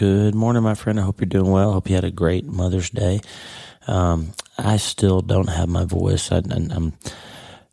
Good 0.00 0.34
morning, 0.34 0.62
my 0.62 0.74
friend. 0.74 0.98
I 0.98 1.02
hope 1.02 1.20
you're 1.20 1.28
doing 1.28 1.50
well. 1.50 1.74
Hope 1.74 1.90
you 1.90 1.94
had 1.94 2.04
a 2.04 2.10
great 2.10 2.46
Mother's 2.46 2.88
Day. 2.88 3.20
Um, 3.86 4.32
I 4.56 4.78
still 4.78 5.20
don't 5.20 5.50
have 5.50 5.68
my 5.68 5.84
voice. 5.84 6.32
I, 6.32 6.38
am 6.38 6.94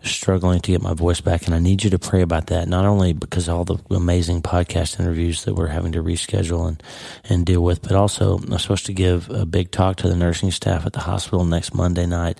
struggling 0.07 0.59
to 0.59 0.71
get 0.71 0.81
my 0.81 0.93
voice 0.93 1.21
back, 1.21 1.45
and 1.45 1.55
I 1.55 1.59
need 1.59 1.83
you 1.83 1.89
to 1.91 1.99
pray 1.99 2.21
about 2.21 2.47
that. 2.47 2.67
Not 2.67 2.85
only 2.85 3.13
because 3.13 3.47
all 3.47 3.63
the 3.63 3.77
amazing 3.91 4.41
podcast 4.41 4.99
interviews 4.99 5.45
that 5.45 5.53
we're 5.53 5.67
having 5.67 5.91
to 5.93 6.03
reschedule 6.03 6.67
and 6.67 6.83
and 7.29 7.45
deal 7.45 7.61
with, 7.61 7.81
but 7.81 7.93
also 7.93 8.37
I'm 8.37 8.57
supposed 8.59 8.85
to 8.87 8.93
give 8.93 9.29
a 9.29 9.45
big 9.45 9.71
talk 9.71 9.97
to 9.97 10.09
the 10.09 10.15
nursing 10.15 10.51
staff 10.51 10.85
at 10.85 10.93
the 10.93 11.01
hospital 11.01 11.45
next 11.45 11.73
Monday 11.73 12.05
night, 12.05 12.37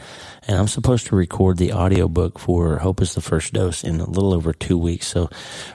and 0.48 0.58
I'm 0.58 0.68
supposed 0.68 1.08
to 1.08 1.16
record 1.16 1.58
the 1.58 1.74
audiobook 1.74 2.40
for 2.40 2.78
Hope 2.78 3.02
is 3.02 3.14
the 3.14 3.22
First 3.22 3.52
Dose 3.54 3.84
in 3.84 4.00
a 4.00 4.10
little 4.10 4.34
over 4.34 4.54
two 4.54 4.78
weeks. 4.78 5.06
So, 5.08 5.30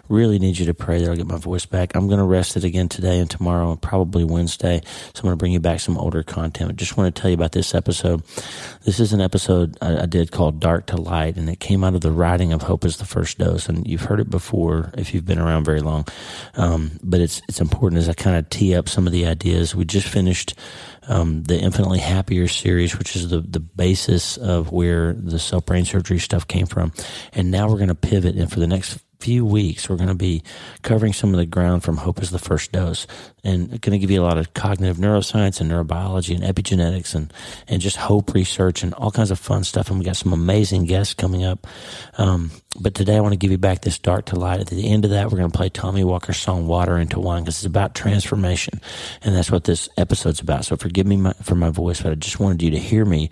really 0.09 0.39
need 0.39 0.59
you 0.59 0.67
to 0.67 0.75
pray 0.75 1.01
that 1.01 1.11
I'll 1.11 1.17
get 1.17 1.27
my 1.27 1.37
voice 1.37 1.67
back. 1.67 1.95
I'm 1.95 2.07
going 2.09 2.19
to 2.19 2.25
rest 2.25 2.57
it 2.57 2.65
again 2.65 2.89
today 2.89 3.19
and 3.19 3.29
tomorrow, 3.29 3.71
and 3.71 3.81
probably 3.81 4.25
Wednesday. 4.25 4.81
So, 5.15 5.21
I'm 5.21 5.23
going 5.25 5.33
to 5.33 5.37
bring 5.37 5.53
you 5.53 5.61
back 5.61 5.81
some 5.81 5.99
older 5.99 6.23
content. 6.23 6.71
I 6.71 6.73
just 6.73 6.97
want 6.97 7.15
to 7.15 7.21
tell 7.21 7.31
you 7.31 7.35
about 7.35 7.53
this 7.53 7.75
episode. 7.75 8.23
This 8.85 8.99
is 8.99 9.13
an 9.13 9.21
episode 9.21 9.77
I, 9.83 10.03
I 10.03 10.07
did 10.07 10.31
called 10.31 10.59
Dark 10.59 10.87
to 10.87 10.97
Light, 10.97 11.37
and 11.37 11.51
it 11.51 11.61
came 11.61 11.82
out 11.85 11.95
of 11.95 12.01
the 12.01 12.13
writing 12.13 12.53
of 12.53 12.63
Hope 12.63 12.85
is 12.85 12.97
the 12.97 13.05
First 13.05 13.39
Dose. 13.39 13.69
And 13.69 13.87
you've 13.87 14.03
heard 14.03 14.21
it 14.21 14.31
before 14.31 14.91
if 14.97 15.13
you've 15.15 15.25
been 15.25 15.39
around 15.39 15.65
very 15.65 15.81
long. 15.81 16.07
Um, 16.55 16.99
but 17.03 17.21
it's, 17.21 17.43
it's 17.49 17.61
important 17.61 17.99
as 17.99 18.09
I 18.09 18.15
kind 18.15 18.37
of 18.37 18.49
tee 18.51 18.75
up 18.75 18.89
some 18.89 19.07
of 19.07 19.13
the 19.13 19.27
ideas. 19.27 19.75
We 19.75 19.85
just 19.85 20.09
finished 20.09 20.55
um, 21.09 21.43
the 21.45 21.59
Infinitely 21.59 21.99
Happier 21.99 22.49
series, 22.49 22.99
which 22.99 23.17
is 23.17 23.29
the, 23.29 23.41
the 23.41 23.61
basis 23.61 24.37
of 24.37 24.73
where 24.73 25.13
the 25.13 25.39
self 25.39 25.67
brain 25.67 25.85
surgery 25.85 26.19
stuff 26.19 26.47
came 26.47 26.67
from. 26.67 26.93
And 27.33 27.51
now 27.51 27.69
we're 27.69 27.77
going 27.77 27.89
to 27.89 27.95
pivot 27.95 28.37
and 28.37 28.51
for 28.51 28.61
the 28.61 28.67
next 28.67 28.99
few 29.23 29.45
weeks, 29.45 29.89
we're 29.89 29.97
going 29.97 30.09
to 30.09 30.17
be 30.17 30.43
covering 30.83 31.13
some 31.13 31.31
of 31.33 31.37
the 31.37 31.47
ground 31.47 31.85
from 31.85 31.97
Hope 31.97 32.21
is 32.21 32.31
the 32.31 32.41
First 32.41 32.73
Dose 32.73 33.07
and 33.45 33.81
going 33.81 33.93
to 33.93 33.99
give 33.99 34.11
you 34.11 34.21
a 34.21 34.25
lot 34.25 34.37
of 34.37 34.53
cognitive 34.53 34.97
neuroscience 34.97 35.61
and 35.61 35.71
neurobiology 35.71 36.35
and 36.35 36.43
epigenetics 36.43 37.15
and, 37.15 37.33
and 37.69 37.81
just 37.81 37.97
hope 37.99 38.35
research 38.35 38.83
and 38.83 38.93
all 38.95 39.13
kinds 39.13 39.31
of 39.31 39.39
fun 39.39 39.63
stuff. 39.63 39.91
And 39.91 39.99
we 40.01 40.05
got 40.05 40.17
some 40.17 40.33
amazing 40.33 40.87
guests 40.87 41.15
coming 41.15 41.45
up. 41.45 41.69
Um, 42.19 42.51
but 42.81 42.97
today 42.97 43.17
I 43.17 43.21
want 43.21 43.33
to 43.33 43.39
give 43.39 43.53
you 43.53 43.59
back 43.59 43.83
this 43.83 43.99
dark 43.99 44.27
to 44.27 44.37
light. 44.37 44.59
At 44.59 44.67
the 44.67 44.91
end 44.91 45.05
of 45.05 45.13
that, 45.13 45.31
we're 45.31 45.39
going 45.39 45.51
to 45.51 45.57
play 45.57 45.69
Tommy 45.69 46.03
Walker's 46.03 46.39
song 46.39 46.67
Water 46.67 46.99
into 46.99 47.21
Wine 47.21 47.43
because 47.43 47.59
it's 47.59 47.67
about 47.67 47.95
transformation. 47.95 48.81
And 49.23 49.37
that's 49.37 49.53
what 49.53 49.65
this 49.65 49.89
episode's 49.97 50.41
about. 50.41 50.65
So 50.65 50.77
forgive 50.77 51.07
me 51.07 51.17
my, 51.17 51.33
for 51.35 51.55
my 51.55 51.71
voice, 51.71 52.03
but 52.03 52.11
I 52.11 52.17
just 52.17 52.41
wanted 52.41 52.61
you 52.61 52.73
to 52.73 52.79
hear 52.79 53.05
me 53.05 53.31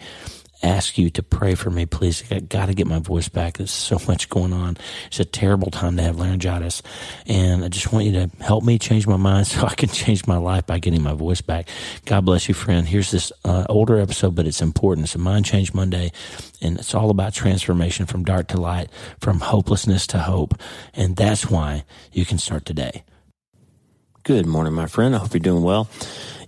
ask 0.62 0.98
you 0.98 1.10
to 1.10 1.22
pray 1.22 1.54
for 1.54 1.70
me, 1.70 1.86
please. 1.86 2.22
I 2.30 2.40
got 2.40 2.66
to 2.66 2.74
get 2.74 2.86
my 2.86 2.98
voice 2.98 3.28
back. 3.28 3.58
There's 3.58 3.70
so 3.70 3.98
much 4.06 4.28
going 4.28 4.52
on. 4.52 4.76
It's 5.06 5.20
a 5.20 5.24
terrible 5.24 5.70
time 5.70 5.96
to 5.96 6.02
have 6.02 6.18
laryngitis. 6.18 6.82
And 7.26 7.64
I 7.64 7.68
just 7.68 7.92
want 7.92 8.06
you 8.06 8.12
to 8.12 8.30
help 8.40 8.64
me 8.64 8.78
change 8.78 9.06
my 9.06 9.16
mind 9.16 9.46
so 9.46 9.66
I 9.66 9.74
can 9.74 9.88
change 9.88 10.26
my 10.26 10.36
life 10.36 10.66
by 10.66 10.78
getting 10.78 11.02
my 11.02 11.14
voice 11.14 11.40
back. 11.40 11.68
God 12.04 12.24
bless 12.24 12.48
you, 12.48 12.54
friend. 12.54 12.86
Here's 12.86 13.10
this 13.10 13.32
uh, 13.44 13.66
older 13.68 13.98
episode, 13.98 14.34
but 14.34 14.46
it's 14.46 14.62
important. 14.62 15.06
It's 15.06 15.14
a 15.14 15.18
Mind 15.18 15.44
Change 15.44 15.74
Monday, 15.74 16.12
and 16.60 16.78
it's 16.78 16.94
all 16.94 17.10
about 17.10 17.34
transformation 17.34 18.06
from 18.06 18.24
dark 18.24 18.48
to 18.48 18.60
light, 18.60 18.90
from 19.20 19.40
hopelessness 19.40 20.06
to 20.08 20.18
hope. 20.18 20.60
And 20.94 21.16
that's 21.16 21.50
why 21.50 21.84
you 22.12 22.24
can 22.24 22.38
start 22.38 22.64
today. 22.64 23.04
Good 24.22 24.46
morning, 24.46 24.74
my 24.74 24.86
friend. 24.86 25.14
I 25.14 25.18
hope 25.18 25.32
you're 25.32 25.40
doing 25.40 25.62
well. 25.62 25.88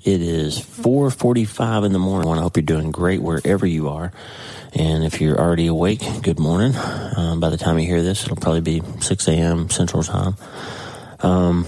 It 0.05 0.21
is 0.21 0.59
4:45 0.59 1.85
in 1.85 1.93
the 1.93 1.99
morning. 2.01 2.29
I 2.33 2.43
hope 2.43 2.57
you're 2.57 2.63
doing 2.63 2.91
great 2.91 3.23
wherever 3.23 3.65
you 3.65 3.89
are. 3.89 4.11
And 4.73 5.05
if 5.05 5.21
you're 5.21 5.39
already 5.39 5.69
awake, 5.69 6.03
good 6.23 6.41
morning. 6.41 6.75
Um, 7.17 7.39
by 7.39 7.51
the 7.51 7.57
time 7.57 7.79
you 7.79 7.87
hear 7.87 8.03
this, 8.03 8.25
it'll 8.25 8.37
probably 8.37 8.63
be 8.63 8.83
6 9.01 9.29
a.m. 9.29 9.71
Central 9.71 10.03
Time. 10.03 10.35
Um, 11.21 11.67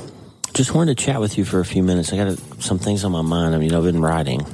just 0.53 0.75
wanted 0.75 0.99
to 0.99 1.05
chat 1.05 1.21
with 1.21 1.39
you 1.39 1.45
for 1.45 1.61
a 1.61 1.65
few 1.65 1.85
minutes. 1.85 2.13
I 2.13 2.17
got 2.17 2.37
some 2.61 2.81
things 2.81 3.05
on 3.05 3.13
my 3.13 3.23
mind. 3.23 3.55
I 3.55 3.59
mean, 3.59 3.73
I've 3.73 3.85
been 3.85 4.03
writing. 4.03 4.45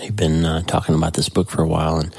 You've 0.00 0.14
been 0.14 0.44
uh, 0.44 0.62
talking 0.62 0.94
about 0.94 1.14
this 1.14 1.28
book 1.28 1.50
for 1.50 1.62
a 1.62 1.66
while, 1.66 1.98
and 1.98 2.14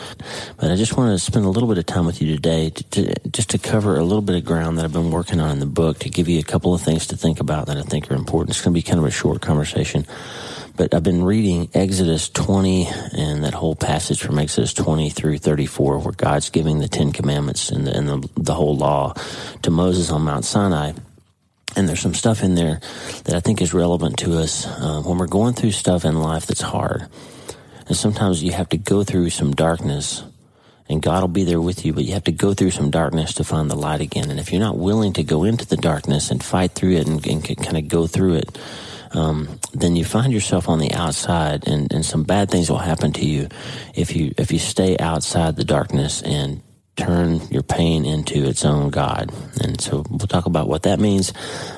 but 0.57 0.71
I 0.71 0.75
just 0.75 0.97
wanted 0.97 1.13
to 1.13 1.19
spend 1.19 1.45
a 1.45 1.49
little 1.49 1.69
bit 1.69 1.77
of 1.77 1.85
time 1.85 2.05
with 2.05 2.21
you 2.21 2.35
today, 2.35 2.69
to, 2.69 2.83
to, 2.83 3.29
just 3.29 3.49
to 3.51 3.57
cover 3.57 3.97
a 3.97 4.03
little 4.03 4.21
bit 4.21 4.35
of 4.35 4.43
ground 4.43 4.77
that 4.77 4.85
I've 4.85 4.93
been 4.93 5.09
working 5.09 5.39
on 5.39 5.51
in 5.51 5.59
the 5.59 5.65
book, 5.65 5.99
to 5.99 6.09
give 6.09 6.27
you 6.27 6.39
a 6.39 6.43
couple 6.43 6.73
of 6.73 6.81
things 6.81 7.07
to 7.07 7.17
think 7.17 7.39
about 7.39 7.67
that 7.67 7.77
I 7.77 7.81
think 7.81 8.11
are 8.11 8.15
important. 8.15 8.49
It's 8.51 8.61
going 8.61 8.73
to 8.73 8.77
be 8.77 8.83
kind 8.83 8.99
of 8.99 9.05
a 9.05 9.11
short 9.11 9.41
conversation. 9.41 10.05
But 10.77 10.93
I've 10.93 11.03
been 11.03 11.23
reading 11.23 11.69
Exodus 11.73 12.27
20 12.29 12.87
and 13.17 13.45
that 13.45 13.53
whole 13.53 13.75
passage 13.75 14.21
from 14.21 14.37
Exodus 14.37 14.73
20 14.73 15.09
through 15.09 15.37
34 15.37 15.99
where 15.99 16.11
God's 16.11 16.49
giving 16.49 16.79
the 16.79 16.89
Ten 16.89 17.13
Commandments 17.13 17.69
and 17.69 17.87
the, 17.87 17.95
and 17.95 18.09
the, 18.09 18.29
the 18.35 18.53
whole 18.53 18.75
law 18.75 19.13
to 19.61 19.71
Moses 19.71 20.11
on 20.11 20.23
Mount 20.23 20.43
Sinai. 20.43 20.91
And 21.77 21.87
there's 21.87 22.01
some 22.01 22.13
stuff 22.13 22.43
in 22.43 22.55
there 22.55 22.81
that 23.23 23.35
I 23.35 23.39
think 23.39 23.61
is 23.61 23.73
relevant 23.73 24.17
to 24.19 24.37
us 24.37 24.67
uh, 24.67 25.01
when 25.01 25.17
we're 25.17 25.27
going 25.27 25.53
through 25.53 25.71
stuff 25.71 26.03
in 26.03 26.19
life 26.19 26.45
that's 26.45 26.61
hard. 26.61 27.07
And 27.87 27.95
sometimes 27.95 28.43
you 28.43 28.51
have 28.51 28.69
to 28.69 28.77
go 28.77 29.03
through 29.03 29.29
some 29.29 29.53
darkness 29.53 30.23
and 30.89 31.01
God 31.01 31.21
will 31.21 31.27
be 31.29 31.45
there 31.45 31.61
with 31.61 31.85
you, 31.85 31.93
but 31.93 32.03
you 32.03 32.13
have 32.13 32.25
to 32.25 32.31
go 32.31 32.53
through 32.53 32.71
some 32.71 32.91
darkness 32.91 33.33
to 33.35 33.43
find 33.43 33.71
the 33.71 33.75
light 33.75 34.01
again. 34.01 34.29
And 34.29 34.39
if 34.39 34.51
you're 34.51 34.59
not 34.59 34.77
willing 34.77 35.13
to 35.13 35.23
go 35.23 35.43
into 35.43 35.65
the 35.65 35.77
darkness 35.77 36.29
and 36.29 36.43
fight 36.43 36.73
through 36.73 36.97
it 36.97 37.07
and, 37.07 37.25
and 37.25 37.43
kind 37.43 37.77
of 37.77 37.87
go 37.87 38.05
through 38.07 38.35
it, 38.35 38.57
um, 39.11 39.59
then 39.73 39.95
you 39.95 40.05
find 40.05 40.33
yourself 40.33 40.69
on 40.69 40.79
the 40.79 40.93
outside, 40.93 41.67
and, 41.67 41.91
and 41.91 42.05
some 42.05 42.23
bad 42.23 42.49
things 42.49 42.69
will 42.69 42.77
happen 42.77 43.11
to 43.13 43.25
you 43.25 43.47
if 43.95 44.15
you 44.15 44.33
if 44.37 44.51
you 44.51 44.59
stay 44.59 44.97
outside 44.97 45.55
the 45.55 45.63
darkness 45.63 46.21
and 46.21 46.61
turn 46.95 47.41
your 47.49 47.63
pain 47.63 48.05
into 48.05 48.47
its 48.47 48.63
own 48.63 48.89
God. 48.89 49.31
And 49.61 49.79
so 49.79 50.05
we'll 50.09 50.19
talk 50.19 50.45
about 50.45 50.67
what 50.67 50.83
that 50.83 50.99
means. 50.99 51.33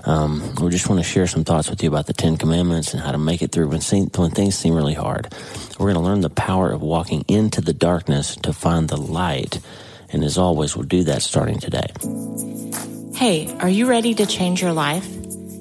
Um, 0.06 0.54
we 0.62 0.70
just 0.70 0.90
want 0.90 1.02
to 1.02 1.08
share 1.08 1.28
some 1.28 1.44
thoughts 1.44 1.70
with 1.70 1.82
you 1.82 1.90
about 1.90 2.06
the 2.06 2.14
Ten 2.14 2.38
Commandments 2.38 2.94
and 2.94 3.02
how 3.02 3.12
to 3.12 3.18
make 3.18 3.42
it 3.42 3.52
through 3.52 3.70
when, 3.70 3.82
when 4.16 4.32
things 4.32 4.56
seem 4.56 4.76
really 4.76 4.94
hard. 4.94 5.34
We're 5.80 5.92
going 5.92 5.96
to 5.96 6.02
learn 6.02 6.22
the 6.22 6.30
power 6.30 6.72
of 6.72 6.82
walking 6.82 7.26
into 7.28 7.62
the 7.62 7.74
darkness 7.74 8.36
to 8.38 8.54
find 8.54 8.90
the 8.90 8.98
light. 8.98 9.60
And 10.10 10.24
as 10.24 10.38
always, 10.38 10.76
we'll 10.76 10.86
do 10.88 11.04
that 11.06 11.22
starting 11.22 11.60
today. 11.60 11.88
Hey, 13.16 13.52
are 13.60 13.70
you 13.70 13.88
ready 13.90 14.14
to 14.14 14.26
change 14.26 14.62
your 14.62 14.74
life? 14.74 15.27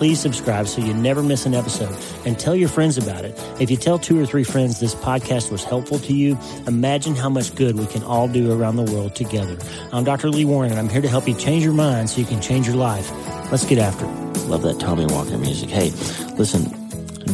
please 0.00 0.18
subscribe 0.18 0.66
so 0.66 0.80
you 0.80 0.94
never 0.94 1.22
miss 1.22 1.44
an 1.44 1.52
episode 1.52 1.94
and 2.24 2.38
tell 2.38 2.56
your 2.56 2.70
friends 2.70 2.96
about 2.96 3.22
it. 3.22 3.38
If 3.60 3.70
you 3.70 3.76
tell 3.76 3.98
two 3.98 4.18
or 4.18 4.24
three 4.24 4.44
friends 4.44 4.80
this 4.80 4.94
podcast 4.94 5.52
was 5.52 5.62
helpful 5.62 5.98
to 5.98 6.14
you, 6.14 6.38
imagine 6.66 7.14
how 7.14 7.28
much 7.28 7.54
good 7.54 7.78
we 7.78 7.84
can 7.84 8.02
all 8.04 8.26
do 8.26 8.50
around 8.50 8.76
the 8.76 8.90
world 8.90 9.14
together. 9.14 9.58
I'm 9.92 10.02
Dr. 10.02 10.30
Lee 10.30 10.46
Warren 10.46 10.70
and 10.70 10.80
I'm 10.80 10.88
here 10.88 11.02
to 11.02 11.08
help 11.08 11.28
you 11.28 11.34
change 11.34 11.64
your 11.64 11.74
mind 11.74 12.08
so 12.08 12.18
you 12.18 12.26
can 12.26 12.40
change 12.40 12.66
your 12.66 12.76
life. 12.76 13.10
Let's 13.52 13.66
get 13.66 13.76
after 13.76 14.06
it. 14.06 14.46
Love 14.46 14.62
that 14.62 14.80
Tommy 14.80 15.04
Walker 15.04 15.36
music. 15.36 15.68
Hey, 15.68 15.90
listen, 16.38 16.72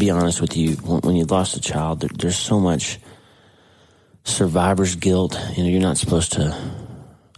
be 0.00 0.10
honest 0.10 0.40
with 0.40 0.56
you, 0.56 0.72
when 0.72 1.14
you 1.14 1.24
lost 1.24 1.56
a 1.56 1.60
child, 1.60 2.00
there's 2.18 2.36
so 2.36 2.58
much 2.58 2.98
survivor's 4.24 4.96
guilt. 4.96 5.38
You 5.56 5.62
know, 5.62 5.70
you're 5.70 5.80
not 5.80 5.98
supposed 5.98 6.32
to 6.32 6.60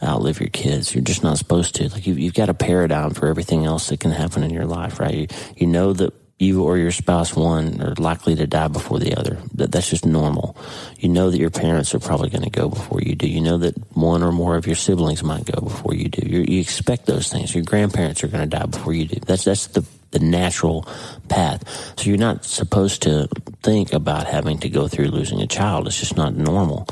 outlive 0.02 0.40
your 0.40 0.50
kids. 0.50 0.94
You're 0.94 1.04
just 1.04 1.22
not 1.22 1.38
supposed 1.38 1.74
to. 1.76 1.88
Like 1.88 2.06
you've, 2.06 2.18
you've 2.18 2.34
got 2.34 2.48
a 2.48 2.54
paradigm 2.54 3.10
for 3.10 3.28
everything 3.28 3.64
else 3.64 3.88
that 3.88 4.00
can 4.00 4.10
happen 4.10 4.42
in 4.42 4.50
your 4.50 4.66
life, 4.66 5.00
right? 5.00 5.14
You, 5.14 5.26
you 5.56 5.66
know 5.66 5.92
that 5.94 6.12
you 6.38 6.62
or 6.62 6.78
your 6.78 6.92
spouse 6.92 7.34
one 7.34 7.82
are 7.82 7.94
likely 7.96 8.36
to 8.36 8.46
die 8.46 8.68
before 8.68 9.00
the 9.00 9.16
other. 9.16 9.38
That, 9.54 9.72
that's 9.72 9.90
just 9.90 10.06
normal. 10.06 10.56
You 10.98 11.08
know 11.08 11.30
that 11.30 11.38
your 11.38 11.50
parents 11.50 11.94
are 11.94 11.98
probably 11.98 12.30
going 12.30 12.44
to 12.44 12.50
go 12.50 12.68
before 12.68 13.00
you 13.00 13.16
do. 13.16 13.28
You 13.28 13.40
know 13.40 13.58
that 13.58 13.76
one 13.96 14.22
or 14.22 14.30
more 14.30 14.56
of 14.56 14.66
your 14.66 14.76
siblings 14.76 15.22
might 15.24 15.46
go 15.46 15.60
before 15.60 15.94
you 15.94 16.08
do. 16.08 16.26
You're, 16.26 16.44
you 16.44 16.60
expect 16.60 17.06
those 17.06 17.28
things. 17.28 17.54
Your 17.54 17.64
grandparents 17.64 18.22
are 18.22 18.28
going 18.28 18.48
to 18.48 18.56
die 18.56 18.66
before 18.66 18.94
you 18.94 19.06
do. 19.06 19.20
That's 19.26 19.44
that's 19.44 19.66
the 19.68 19.84
the 20.10 20.18
natural 20.18 20.88
path. 21.28 21.64
So 21.98 22.08
you're 22.08 22.18
not 22.18 22.44
supposed 22.44 23.02
to 23.02 23.28
think 23.62 23.92
about 23.92 24.26
having 24.26 24.58
to 24.60 24.68
go 24.68 24.88
through 24.88 25.08
losing 25.08 25.42
a 25.42 25.46
child. 25.46 25.86
It's 25.86 26.00
just 26.00 26.16
not 26.16 26.34
normal. 26.34 26.88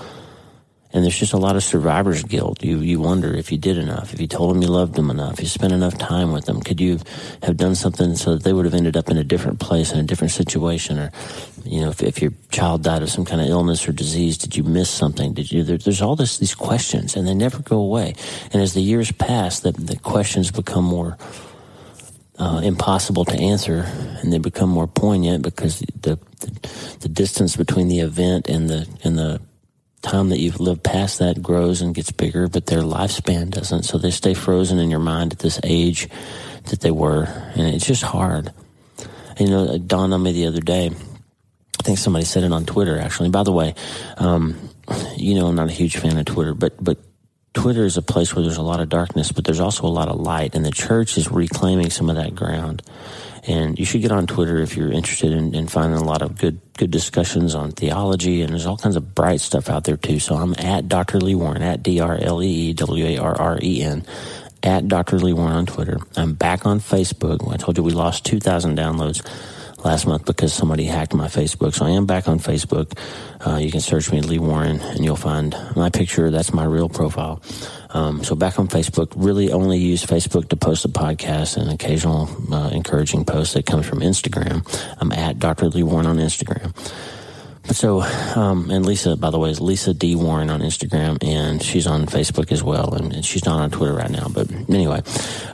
And 0.96 1.04
there's 1.04 1.18
just 1.18 1.34
a 1.34 1.36
lot 1.36 1.56
of 1.56 1.62
survivor's 1.62 2.22
guilt. 2.22 2.64
You 2.64 2.78
you 2.78 3.00
wonder 3.00 3.34
if 3.34 3.52
you 3.52 3.58
did 3.58 3.76
enough, 3.76 4.14
if 4.14 4.18
you 4.18 4.26
told 4.26 4.54
them 4.54 4.62
you 4.62 4.68
loved 4.68 4.94
them 4.94 5.10
enough, 5.10 5.34
if 5.34 5.40
you 5.42 5.46
spent 5.48 5.74
enough 5.74 5.98
time 5.98 6.32
with 6.32 6.46
them. 6.46 6.62
Could 6.62 6.80
you 6.80 7.00
have 7.42 7.58
done 7.58 7.74
something 7.74 8.16
so 8.16 8.32
that 8.32 8.44
they 8.44 8.54
would 8.54 8.64
have 8.64 8.72
ended 8.72 8.96
up 8.96 9.10
in 9.10 9.18
a 9.18 9.22
different 9.22 9.60
place, 9.60 9.92
in 9.92 9.98
a 9.98 10.04
different 10.04 10.30
situation? 10.30 10.98
Or, 10.98 11.12
you 11.66 11.82
know, 11.82 11.90
if, 11.90 12.02
if 12.02 12.22
your 12.22 12.32
child 12.50 12.82
died 12.82 13.02
of 13.02 13.10
some 13.10 13.26
kind 13.26 13.42
of 13.42 13.48
illness 13.48 13.86
or 13.86 13.92
disease, 13.92 14.38
did 14.38 14.56
you 14.56 14.64
miss 14.64 14.88
something? 14.88 15.34
Did 15.34 15.52
you? 15.52 15.64
There, 15.64 15.76
there's 15.76 16.00
all 16.00 16.16
this 16.16 16.38
these 16.38 16.54
questions, 16.54 17.14
and 17.14 17.28
they 17.28 17.34
never 17.34 17.60
go 17.60 17.76
away. 17.76 18.14
And 18.50 18.62
as 18.62 18.72
the 18.72 18.80
years 18.80 19.12
pass, 19.12 19.60
the, 19.60 19.72
the 19.72 19.96
questions 19.98 20.50
become 20.50 20.84
more 20.84 21.18
uh, 22.38 22.62
impossible 22.64 23.26
to 23.26 23.36
answer, 23.36 23.84
and 24.22 24.32
they 24.32 24.38
become 24.38 24.70
more 24.70 24.86
poignant 24.86 25.42
because 25.42 25.80
the, 25.80 26.18
the, 26.40 26.98
the 27.00 27.08
distance 27.10 27.54
between 27.54 27.88
the 27.88 28.00
event 28.00 28.48
and 28.48 28.70
the 28.70 28.88
and 29.04 29.18
the 29.18 29.42
time 30.06 30.28
that 30.30 30.38
you've 30.38 30.60
lived 30.60 30.82
past 30.82 31.18
that 31.18 31.42
grows 31.42 31.82
and 31.82 31.94
gets 31.94 32.12
bigger, 32.12 32.48
but 32.48 32.66
their 32.66 32.82
lifespan 32.82 33.50
doesn't. 33.50 33.82
So 33.82 33.98
they 33.98 34.10
stay 34.10 34.34
frozen 34.34 34.78
in 34.78 34.90
your 34.90 35.00
mind 35.00 35.32
at 35.32 35.38
this 35.40 35.60
age 35.62 36.08
that 36.66 36.80
they 36.80 36.90
were, 36.90 37.24
and 37.24 37.74
it's 37.74 37.86
just 37.86 38.02
hard. 38.02 38.52
And, 39.36 39.48
you 39.48 39.54
know, 39.54 39.72
it 39.74 39.86
dawned 39.86 40.14
on 40.14 40.22
me 40.22 40.32
the 40.32 40.46
other 40.46 40.60
day. 40.60 40.86
I 40.86 41.82
think 41.82 41.98
somebody 41.98 42.24
said 42.24 42.44
it 42.44 42.52
on 42.52 42.64
Twitter. 42.64 42.98
Actually, 42.98 43.28
by 43.28 43.42
the 43.42 43.52
way, 43.52 43.74
um, 44.16 44.70
you 45.16 45.34
know, 45.34 45.46
I'm 45.46 45.56
not 45.56 45.68
a 45.68 45.72
huge 45.72 45.96
fan 45.96 46.16
of 46.16 46.24
Twitter, 46.24 46.54
but 46.54 46.82
but 46.82 46.98
Twitter 47.52 47.84
is 47.84 47.96
a 47.96 48.02
place 48.02 48.34
where 48.34 48.42
there's 48.42 48.56
a 48.56 48.62
lot 48.62 48.80
of 48.80 48.88
darkness, 48.88 49.32
but 49.32 49.44
there's 49.44 49.60
also 49.60 49.86
a 49.86 49.88
lot 49.88 50.08
of 50.08 50.20
light, 50.20 50.54
and 50.54 50.64
the 50.64 50.70
church 50.70 51.16
is 51.18 51.30
reclaiming 51.30 51.90
some 51.90 52.10
of 52.10 52.16
that 52.16 52.34
ground. 52.34 52.82
And 53.46 53.78
you 53.78 53.84
should 53.84 54.02
get 54.02 54.10
on 54.10 54.26
Twitter 54.26 54.58
if 54.58 54.76
you're 54.76 54.90
interested 54.90 55.32
in, 55.32 55.54
in, 55.54 55.68
finding 55.68 55.98
a 56.00 56.04
lot 56.04 56.22
of 56.22 56.36
good 56.36 56.60
good 56.76 56.90
discussions 56.90 57.54
on 57.54 57.72
theology, 57.72 58.42
and 58.42 58.52
there's 58.52 58.66
all 58.66 58.76
kinds 58.76 58.96
of 58.96 59.14
bright 59.14 59.40
stuff 59.40 59.70
out 59.70 59.84
there 59.84 59.96
too. 59.96 60.18
So 60.18 60.34
I'm 60.34 60.54
at 60.58 60.88
Dr. 60.88 61.20
Lee 61.20 61.34
Warren 61.34 61.62
at 61.62 61.82
D 61.82 62.00
R 62.00 62.18
L 62.20 62.42
E 62.42 62.70
E 62.70 62.72
W 62.72 63.06
A 63.06 63.18
R 63.18 63.40
R 63.40 63.58
E 63.62 63.82
N 63.82 64.04
at 64.62 64.88
Dr. 64.88 65.18
Lee 65.18 65.32
Warren 65.32 65.54
on 65.54 65.66
Twitter. 65.66 65.98
I'm 66.16 66.34
back 66.34 66.66
on 66.66 66.80
Facebook. 66.80 67.52
I 67.52 67.56
told 67.56 67.76
you 67.76 67.84
we 67.84 67.92
lost 67.92 68.24
2,000 68.24 68.76
downloads 68.76 69.24
last 69.84 70.06
month 70.06 70.24
because 70.24 70.52
somebody 70.52 70.84
hacked 70.84 71.14
my 71.14 71.28
Facebook. 71.28 71.74
So 71.74 71.86
I 71.86 71.90
am 71.90 72.06
back 72.06 72.26
on 72.26 72.40
Facebook. 72.40 72.98
Uh, 73.46 73.58
you 73.58 73.70
can 73.70 73.80
search 73.80 74.10
me, 74.10 74.20
Lee 74.20 74.38
Warren, 74.38 74.80
and 74.80 75.04
you'll 75.04 75.16
find 75.16 75.56
my 75.76 75.90
picture. 75.90 76.30
That's 76.30 76.52
my 76.52 76.64
real 76.64 76.88
profile. 76.88 77.40
Um, 77.96 78.22
so 78.22 78.34
back 78.36 78.58
on 78.58 78.68
Facebook, 78.68 79.14
really 79.16 79.50
only 79.50 79.78
use 79.78 80.04
Facebook 80.04 80.50
to 80.50 80.56
post 80.56 80.84
a 80.84 80.88
podcast 80.88 81.56
and 81.56 81.70
occasional 81.70 82.28
uh, 82.52 82.68
encouraging 82.68 83.24
posts 83.24 83.54
that 83.54 83.64
comes 83.64 83.86
from 83.86 84.00
Instagram. 84.00 84.68
I'm 85.00 85.12
at 85.12 85.38
Dr. 85.38 85.70
Lee 85.70 85.82
Warren 85.82 86.04
on 86.04 86.18
Instagram. 86.18 86.74
But 87.66 87.74
so, 87.74 88.02
um, 88.02 88.70
and 88.70 88.84
Lisa, 88.84 89.16
by 89.16 89.30
the 89.30 89.38
way, 89.38 89.48
is 89.48 89.62
Lisa 89.62 89.94
D. 89.94 90.14
Warren 90.14 90.50
on 90.50 90.60
Instagram, 90.60 91.24
and 91.24 91.62
she's 91.62 91.86
on 91.86 92.04
Facebook 92.04 92.52
as 92.52 92.62
well, 92.62 92.92
and, 92.92 93.14
and 93.14 93.24
she's 93.24 93.46
not 93.46 93.60
on 93.60 93.70
Twitter 93.70 93.94
right 93.94 94.10
now. 94.10 94.28
But 94.28 94.52
anyway, 94.68 95.00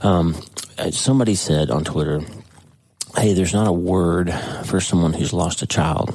um, 0.02 0.34
somebody 0.90 1.36
said 1.36 1.70
on 1.70 1.84
Twitter, 1.84 2.22
hey, 3.16 3.34
there's 3.34 3.54
not 3.54 3.68
a 3.68 3.72
word 3.72 4.34
for 4.64 4.80
someone 4.80 5.12
who's 5.12 5.32
lost 5.32 5.62
a 5.62 5.66
child. 5.68 6.12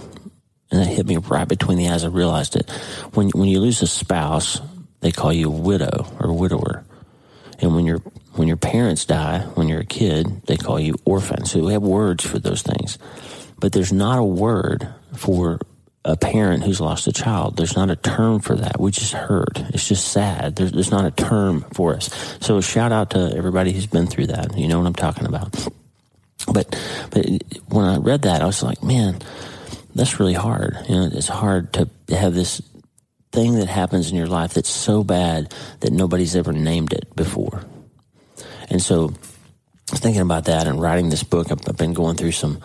And 0.71 0.81
that 0.81 0.88
hit 0.88 1.07
me 1.07 1.15
right 1.15 1.47
between 1.47 1.77
the 1.77 1.88
eyes. 1.88 2.03
I 2.03 2.09
realized 2.09 2.57
it. 2.57 2.69
When, 3.13 3.29
when 3.29 3.47
you 3.47 3.62
lose 3.62 3.81
a 3.81 3.88
spouse, 3.88 4.59
they 5.02 5.12
call 5.12 5.32
you 5.32 5.50
widow 5.50 6.08
or 6.20 6.34
widower. 6.34 6.84
And 7.60 7.76
when 7.76 7.86
your 7.86 8.00
when 8.34 8.48
your 8.48 8.58
parents 8.58 9.06
die, 9.06 9.40
when 9.56 9.68
you're 9.68 9.82
a 9.82 9.86
kid, 9.86 10.46
they 10.46 10.58
call 10.58 10.80
you 10.80 10.96
orphan. 11.06 11.46
So 11.46 11.60
we 11.60 11.74
have 11.74 11.82
words 11.82 12.26
for 12.26 12.40
those 12.40 12.62
things. 12.62 13.00
But 13.60 13.74
there's 13.74 13.92
not 13.92 14.20
a 14.20 14.24
word 14.24 14.88
for 15.16 15.60
a 16.06 16.16
parent 16.16 16.64
who's 16.64 16.80
lost 16.80 17.08
a 17.08 17.12
child. 17.12 17.58
There's 17.58 17.76
not 17.76 17.90
a 17.90 17.96
term 17.96 18.40
for 18.40 18.56
that. 18.56 18.80
We 18.80 18.92
just 18.92 19.14
heard. 19.14 19.68
It's 19.74 19.88
just 19.88 20.08
sad. 20.10 20.56
There's, 20.56 20.72
there's 20.72 20.92
not 20.92 21.06
a 21.06 21.12
term 21.12 21.66
for 21.74 21.96
us. 21.96 22.38
So 22.40 22.62
shout 22.62 22.92
out 22.92 23.10
to 23.12 23.34
everybody 23.36 23.74
who's 23.74 23.88
been 23.88 24.08
through 24.08 24.28
that. 24.28 24.58
You 24.58 24.68
know 24.68 24.78
what 24.78 24.88
I'm 24.88 24.94
talking 24.94 25.26
about. 25.26 25.52
But 26.54 26.80
but 27.12 27.26
when 27.70 27.86
I 27.86 27.98
read 27.98 28.22
that, 28.22 28.42
I 28.42 28.46
was 28.46 28.64
like, 28.64 28.84
man, 28.84 29.20
that's 29.96 30.20
really 30.20 30.34
hard. 30.34 30.78
You 30.88 30.96
know, 30.96 31.10
it's 31.12 31.28
hard 31.28 31.74
to 31.74 31.90
have 32.10 32.34
this 32.34 32.62
thing 33.38 33.54
that 33.54 33.68
happens 33.68 34.10
in 34.10 34.18
your 34.18 34.25
life 34.25 34.56
that's 34.56 34.68
so 34.69 35.04
bad 35.04 35.54
that 35.81 35.94
nobody's 35.94 36.36
ever 36.36 36.51
named 36.51 36.92
it 36.92 37.16
before. 37.16 37.62
And 38.72 38.81
so, 38.81 39.13
thinking 39.86 40.24
about 40.24 40.45
that 40.45 40.66
and 40.66 40.81
writing 40.81 41.10
this 41.10 41.22
book, 41.22 41.51
I've, 41.51 41.62
I've 41.69 41.78
been 41.78 41.94
going 41.94 42.16
through 42.16 42.31
some 42.31 42.60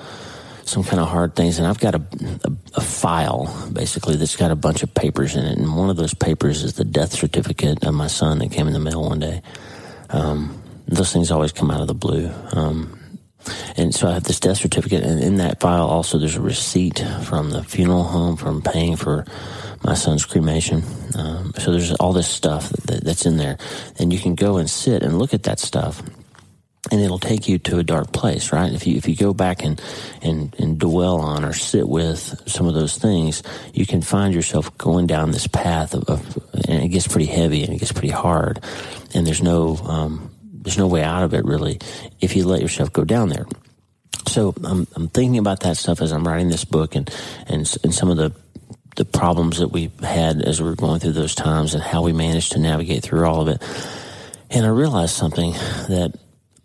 some 0.64 0.82
kind 0.82 0.98
of 0.98 1.08
hard 1.08 1.36
things, 1.36 1.58
and 1.58 1.66
I've 1.66 1.78
got 1.78 1.94
a, 1.94 2.02
a, 2.44 2.52
a, 2.76 2.80
file 2.80 3.70
basically 3.70 4.16
that's 4.16 4.36
got 4.36 4.50
a 4.50 4.56
bunch 4.56 4.82
of 4.82 4.94
papers 4.94 5.36
in 5.36 5.44
it, 5.44 5.58
and 5.58 5.76
one 5.76 5.90
of 5.90 5.96
those 5.96 6.14
papers 6.14 6.64
is 6.64 6.74
the 6.74 6.84
death 6.84 7.12
certificate 7.12 7.84
of 7.84 7.92
my 7.92 8.06
son 8.06 8.38
that 8.38 8.50
came 8.50 8.66
in 8.66 8.72
the 8.72 8.78
mail 8.78 9.02
one 9.02 9.18
day. 9.18 9.42
Um, 10.08 10.62
those 10.88 11.12
things 11.12 11.30
always 11.30 11.52
come 11.52 11.70
out 11.70 11.82
of 11.82 11.88
the 11.88 11.94
blue. 11.94 12.32
Um, 12.52 12.98
and 13.76 13.94
so 13.94 14.08
I 14.08 14.12
have 14.14 14.24
this 14.24 14.40
death 14.40 14.58
certificate, 14.58 15.02
and 15.04 15.22
in 15.22 15.36
that 15.36 15.60
file 15.60 15.86
also 15.86 16.18
there's 16.18 16.36
a 16.36 16.42
receipt 16.42 17.04
from 17.24 17.50
the 17.50 17.62
funeral 17.64 18.04
home 18.04 18.36
from 18.36 18.62
paying 18.62 18.96
for 18.96 19.24
my 19.84 19.94
son's 19.94 20.24
cremation. 20.24 20.82
Um, 21.16 21.52
so 21.58 21.72
there's 21.72 21.92
all 21.94 22.12
this 22.12 22.28
stuff 22.28 22.70
that, 22.70 23.04
that's 23.04 23.26
in 23.26 23.36
there, 23.36 23.58
and 23.98 24.12
you 24.12 24.18
can 24.18 24.34
go 24.34 24.56
and 24.58 24.68
sit 24.70 25.02
and 25.02 25.18
look 25.18 25.34
at 25.34 25.42
that 25.44 25.58
stuff, 25.58 26.02
and 26.90 27.00
it'll 27.00 27.18
take 27.18 27.48
you 27.48 27.58
to 27.58 27.78
a 27.78 27.84
dark 27.84 28.12
place, 28.12 28.52
right? 28.52 28.72
If 28.72 28.86
you 28.86 28.96
if 28.96 29.08
you 29.08 29.16
go 29.16 29.34
back 29.34 29.64
and 29.64 29.80
and 30.20 30.54
and 30.58 30.78
dwell 30.78 31.20
on 31.20 31.44
or 31.44 31.52
sit 31.52 31.88
with 31.88 32.42
some 32.46 32.66
of 32.66 32.74
those 32.74 32.96
things, 32.96 33.42
you 33.74 33.86
can 33.86 34.02
find 34.02 34.34
yourself 34.34 34.76
going 34.78 35.06
down 35.06 35.30
this 35.30 35.46
path 35.46 35.94
of, 35.94 36.04
of 36.04 36.38
and 36.68 36.82
it 36.82 36.88
gets 36.88 37.08
pretty 37.08 37.26
heavy 37.26 37.62
and 37.64 37.72
it 37.72 37.78
gets 37.78 37.92
pretty 37.92 38.10
hard, 38.10 38.60
and 39.14 39.26
there's 39.26 39.42
no 39.42 39.76
um, 39.76 40.31
there's 40.62 40.78
no 40.78 40.86
way 40.86 41.02
out 41.02 41.24
of 41.24 41.34
it 41.34 41.44
really 41.44 41.78
if 42.20 42.36
you 42.36 42.46
let 42.46 42.62
yourself 42.62 42.92
go 42.92 43.04
down 43.04 43.28
there. 43.28 43.46
So 44.28 44.54
I'm, 44.64 44.86
I'm 44.94 45.08
thinking 45.08 45.38
about 45.38 45.60
that 45.60 45.76
stuff 45.76 46.00
as 46.00 46.12
I'm 46.12 46.26
writing 46.26 46.48
this 46.48 46.64
book 46.64 46.94
and, 46.94 47.10
and, 47.48 47.70
and 47.82 47.94
some 47.94 48.10
of 48.10 48.16
the, 48.16 48.32
the 48.96 49.04
problems 49.04 49.58
that 49.58 49.68
we 49.68 49.90
had 50.02 50.40
as 50.42 50.60
we 50.60 50.68
were 50.68 50.76
going 50.76 51.00
through 51.00 51.12
those 51.12 51.34
times 51.34 51.74
and 51.74 51.82
how 51.82 52.02
we 52.02 52.12
managed 52.12 52.52
to 52.52 52.58
navigate 52.58 53.02
through 53.02 53.26
all 53.26 53.40
of 53.40 53.48
it. 53.48 53.62
And 54.50 54.64
I 54.64 54.68
realized 54.68 55.14
something 55.14 55.52
that 55.52 56.14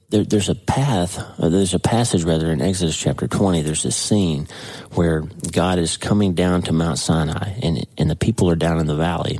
there, 0.10 0.24
there's 0.24 0.50
a 0.50 0.56
path, 0.56 1.18
uh, 1.40 1.50
there's 1.50 1.74
a 1.74 1.80
passage 1.80 2.24
rather 2.24 2.52
in 2.52 2.62
Exodus 2.62 2.98
chapter 2.98 3.28
20. 3.28 3.62
There's 3.62 3.84
this 3.84 3.96
scene 3.96 4.48
where 4.94 5.22
God 5.52 5.80
is 5.80 5.98
coming 5.98 6.34
down 6.34 6.62
to 6.64 6.74
Mount 6.74 7.00
Sinai 7.00 7.60
and, 7.62 7.86
and 7.98 8.10
the 8.10 8.16
people 8.16 8.50
are 8.50 8.56
down 8.56 8.80
in 8.80 8.88
the 8.88 8.96
valley 8.96 9.40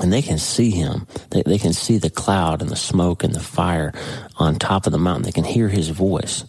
and 0.00 0.12
they 0.12 0.22
can 0.22 0.38
see 0.38 0.70
him. 0.70 1.06
They, 1.30 1.42
they 1.42 1.58
can 1.58 1.72
see 1.72 1.98
the 1.98 2.10
cloud 2.10 2.62
and 2.62 2.70
the 2.70 2.76
smoke 2.76 3.22
and 3.22 3.34
the 3.34 3.40
fire 3.40 3.92
on 4.36 4.56
top 4.56 4.86
of 4.86 4.92
the 4.92 4.98
mountain. 4.98 5.22
They 5.22 5.32
can 5.32 5.44
hear 5.44 5.68
his 5.68 5.88
voice 5.88 6.44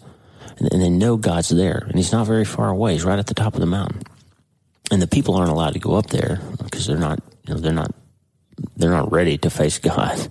and, 0.57 0.71
and 0.71 0.81
they 0.81 0.89
know 0.89 1.17
God's 1.17 1.49
there 1.49 1.85
and 1.87 1.95
he's 1.95 2.11
not 2.11 2.27
very 2.27 2.45
far 2.45 2.69
away. 2.69 2.93
He's 2.93 3.05
right 3.05 3.19
at 3.19 3.27
the 3.27 3.33
top 3.33 3.53
of 3.53 3.59
the 3.59 3.65
mountain. 3.65 4.01
And 4.91 5.01
the 5.01 5.07
people 5.07 5.35
aren't 5.35 5.51
allowed 5.51 5.73
to 5.73 5.79
go 5.79 5.95
up 5.95 6.07
there 6.07 6.39
because 6.63 6.85
they're 6.85 6.97
not, 6.97 7.19
you 7.47 7.53
know, 7.53 7.59
they're 7.59 7.73
not, 7.73 7.93
they're 8.77 8.91
not 8.91 9.11
ready 9.11 9.37
to 9.39 9.49
face 9.49 9.77
God. 9.79 10.27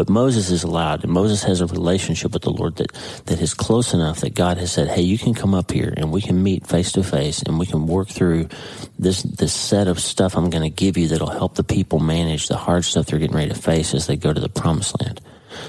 But 0.00 0.08
Moses 0.08 0.48
is 0.50 0.64
allowed, 0.64 1.04
and 1.04 1.12
Moses 1.12 1.42
has 1.42 1.60
a 1.60 1.66
relationship 1.66 2.32
with 2.32 2.40
the 2.40 2.50
Lord 2.50 2.76
that, 2.76 2.90
that 3.26 3.38
is 3.38 3.52
close 3.52 3.92
enough 3.92 4.20
that 4.20 4.34
God 4.34 4.56
has 4.56 4.72
said, 4.72 4.88
Hey, 4.88 5.02
you 5.02 5.18
can 5.18 5.34
come 5.34 5.52
up 5.52 5.70
here 5.70 5.92
and 5.94 6.10
we 6.10 6.22
can 6.22 6.42
meet 6.42 6.66
face 6.66 6.92
to 6.92 7.02
face 7.02 7.42
and 7.42 7.58
we 7.58 7.66
can 7.66 7.86
work 7.86 8.08
through 8.08 8.48
this, 8.98 9.22
this 9.22 9.52
set 9.52 9.88
of 9.88 10.00
stuff 10.00 10.38
I'm 10.38 10.48
going 10.48 10.62
to 10.62 10.74
give 10.74 10.96
you 10.96 11.08
that'll 11.08 11.28
help 11.28 11.56
the 11.56 11.64
people 11.64 11.98
manage 11.98 12.48
the 12.48 12.56
hard 12.56 12.86
stuff 12.86 13.08
they're 13.08 13.18
getting 13.18 13.36
ready 13.36 13.50
to 13.50 13.54
face 13.54 13.92
as 13.92 14.06
they 14.06 14.16
go 14.16 14.32
to 14.32 14.40
the 14.40 14.48
promised 14.48 14.98
land. 15.02 15.20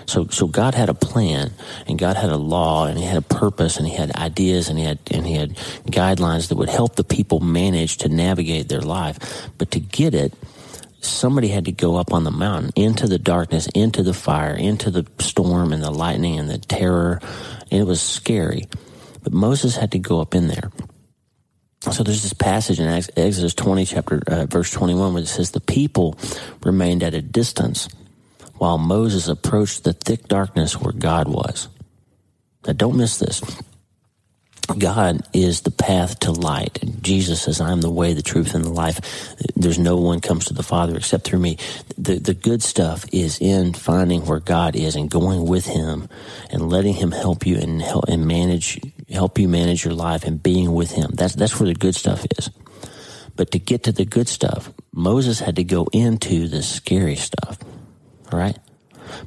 So, 0.06 0.28
so 0.28 0.48
God 0.48 0.76
had 0.76 0.88
a 0.88 0.94
plan 0.94 1.52
and 1.86 2.00
God 2.00 2.16
had 2.16 2.32
a 2.32 2.38
law 2.38 2.86
and 2.86 2.98
he 2.98 3.04
had 3.04 3.18
a 3.18 3.22
purpose 3.22 3.76
and 3.76 3.86
he 3.86 3.98
had 3.98 4.16
ideas 4.16 4.70
and 4.70 4.80
he 4.80 4.86
had, 4.86 5.00
and 5.12 5.28
he 5.28 5.34
had 5.34 5.58
guidelines 5.88 6.48
that 6.48 6.56
would 6.56 6.70
help 6.70 6.96
the 6.96 7.04
people 7.04 7.42
manage 7.42 7.98
to 7.98 8.08
navigate 8.08 8.70
their 8.70 8.80
life. 8.80 9.50
But 9.58 9.72
to 9.72 9.82
get 9.82 10.16
it, 10.16 10.34
somebody 11.01 11.48
had 11.48 11.65
to 11.65 11.72
go 11.72 11.96
up 11.96 12.13
on 12.13 12.24
the 12.24 12.31
mountain 12.31 12.72
into 12.75 13.08
the 13.08 13.20
darkness, 13.20 13.67
into 13.74 14.03
the 14.03 14.13
fire, 14.13 14.55
into 14.55 14.91
the 14.91 15.05
storm 15.20 15.74
and 15.74 15.84
the 15.84 15.91
lightning 15.91 16.39
and 16.39 16.50
the 16.50 16.58
terror. 16.58 17.20
And 17.72 17.81
it 17.81 17.86
was 17.86 18.01
scary. 18.01 18.67
But 19.24 19.34
Moses 19.34 19.75
had 19.75 19.91
to 19.91 20.00
go 20.00 20.22
up 20.22 20.36
in 20.36 20.48
there. 20.48 20.72
So 21.91 22.03
there's 22.03 22.22
this 22.22 22.34
passage 22.34 22.79
in 22.79 22.88
Exodus 22.88 23.55
20, 23.55 23.86
chapter 23.86 24.22
uh, 24.27 24.46
verse 24.46 24.70
21, 24.70 25.13
where 25.13 25.24
it 25.24 25.27
says, 25.27 25.50
"The 25.51 25.60
people 25.60 26.15
remained 26.63 27.01
at 27.01 27.15
a 27.15 27.24
distance 27.24 27.88
while 28.60 28.77
Moses 28.77 29.27
approached 29.27 29.84
the 29.84 29.93
thick 29.93 30.27
darkness 30.27 30.79
where 30.79 30.93
God 30.93 31.27
was." 31.27 31.70
Now, 32.67 32.74
don't 32.74 32.98
miss 32.98 33.17
this. 33.17 33.41
God 34.80 35.22
is 35.34 35.62
the 35.62 35.72
path 35.72 36.20
to 36.22 36.32
light. 36.32 36.82
And 36.82 37.04
Jesus 37.04 37.42
says, 37.42 37.62
I'm 37.62 37.82
the 37.82 37.90
way, 37.90 38.13
the 38.13 38.22
truth, 38.22 38.56
and 38.56 38.63
the 38.63 38.70
life. 38.70 39.00
There's 39.56 39.80
no 39.80 39.98
one 39.98 40.20
comes 40.20 40.46
to 40.46 40.54
the 40.54 40.63
Father 40.63 40.96
except 40.96 41.25
through 41.25 41.40
me. 41.40 41.58
The, 41.98 42.20
the 42.20 42.34
good 42.34 42.63
stuff 42.63 43.06
is 43.12 43.40
in 43.40 43.74
finding 43.74 44.25
where 44.25 44.40
God 44.40 44.75
is 44.75 44.96
and 44.96 45.10
going 45.10 45.46
with 45.46 45.66
Him 45.66 46.08
and 46.50 46.70
letting 46.70 46.94
Him 46.94 47.12
help 47.12 47.46
you 47.46 47.58
and 47.58 47.82
help 47.82 48.06
and 48.08 48.28
manage, 48.28 48.80
help 49.10 49.38
you 49.40 49.48
manage 49.48 49.86
your 49.86 49.94
life 49.94 50.24
and 50.24 50.42
being 50.42 50.74
with 50.74 50.92
Him. 50.92 51.12
That's, 51.13 51.36
that's 51.36 51.60
where 51.60 51.68
the 51.68 51.75
good 51.75 51.96
stuff 51.96 52.25
is. 52.38 52.50
But 53.36 53.51
to 53.51 53.60
get 53.60 53.84
to 53.84 53.92
the 53.92 54.06
good 54.06 54.28
stuff, 54.28 54.72
Moses 54.94 55.40
had 55.40 55.56
to 55.56 55.63
go 55.63 55.88
into 55.94 56.48
the 56.48 56.62
scary 56.62 57.16
stuff, 57.16 57.58
right? 58.32 58.58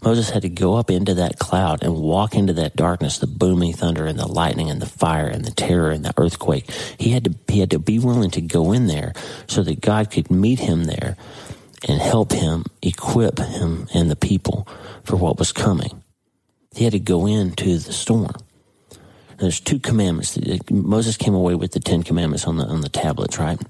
Moses 0.02 0.30
had 0.30 0.42
to 0.42 0.48
go 0.48 0.74
up 0.74 0.90
into 0.90 1.14
that 1.14 1.38
cloud 1.38 1.82
and 1.82 1.96
walk 1.96 2.34
into 2.34 2.52
that 2.54 2.76
darkness, 2.76 3.18
the 3.18 3.26
booming 3.26 3.72
thunder 3.72 4.06
and 4.06 4.18
the 4.18 4.26
lightning 4.26 4.70
and 4.70 4.80
the 4.80 4.86
fire 4.86 5.26
and 5.26 5.44
the 5.44 5.50
terror 5.50 5.90
and 5.90 6.04
the 6.04 6.14
earthquake. 6.16 6.70
He 6.98 7.10
had 7.10 7.24
to, 7.24 7.34
he 7.48 7.60
had 7.60 7.70
to 7.70 7.78
be 7.78 7.98
willing 7.98 8.30
to 8.32 8.40
go 8.40 8.72
in 8.72 8.86
there 8.86 9.12
so 9.46 9.62
that 9.62 9.80
God 9.80 10.10
could 10.10 10.30
meet 10.30 10.60
him 10.60 10.84
there 10.84 11.16
and 11.86 12.00
help 12.00 12.32
him, 12.32 12.64
equip 12.82 13.38
him 13.38 13.88
and 13.94 14.10
the 14.10 14.16
people 14.16 14.66
for 15.04 15.16
what 15.16 15.38
was 15.38 15.52
coming. 15.52 16.02
He 16.74 16.84
had 16.84 16.92
to 16.92 16.98
go 16.98 17.26
into 17.26 17.78
the 17.78 17.92
storm. 17.92 18.34
There's 19.38 19.60
two 19.60 19.78
commandments. 19.78 20.38
Moses 20.70 21.16
came 21.16 21.34
away 21.34 21.54
with 21.54 21.72
the 21.72 21.80
Ten 21.80 22.02
Commandments 22.02 22.46
on 22.46 22.56
the 22.56 22.64
on 22.64 22.80
the 22.80 22.88
tablets, 22.88 23.38
right? 23.38 23.60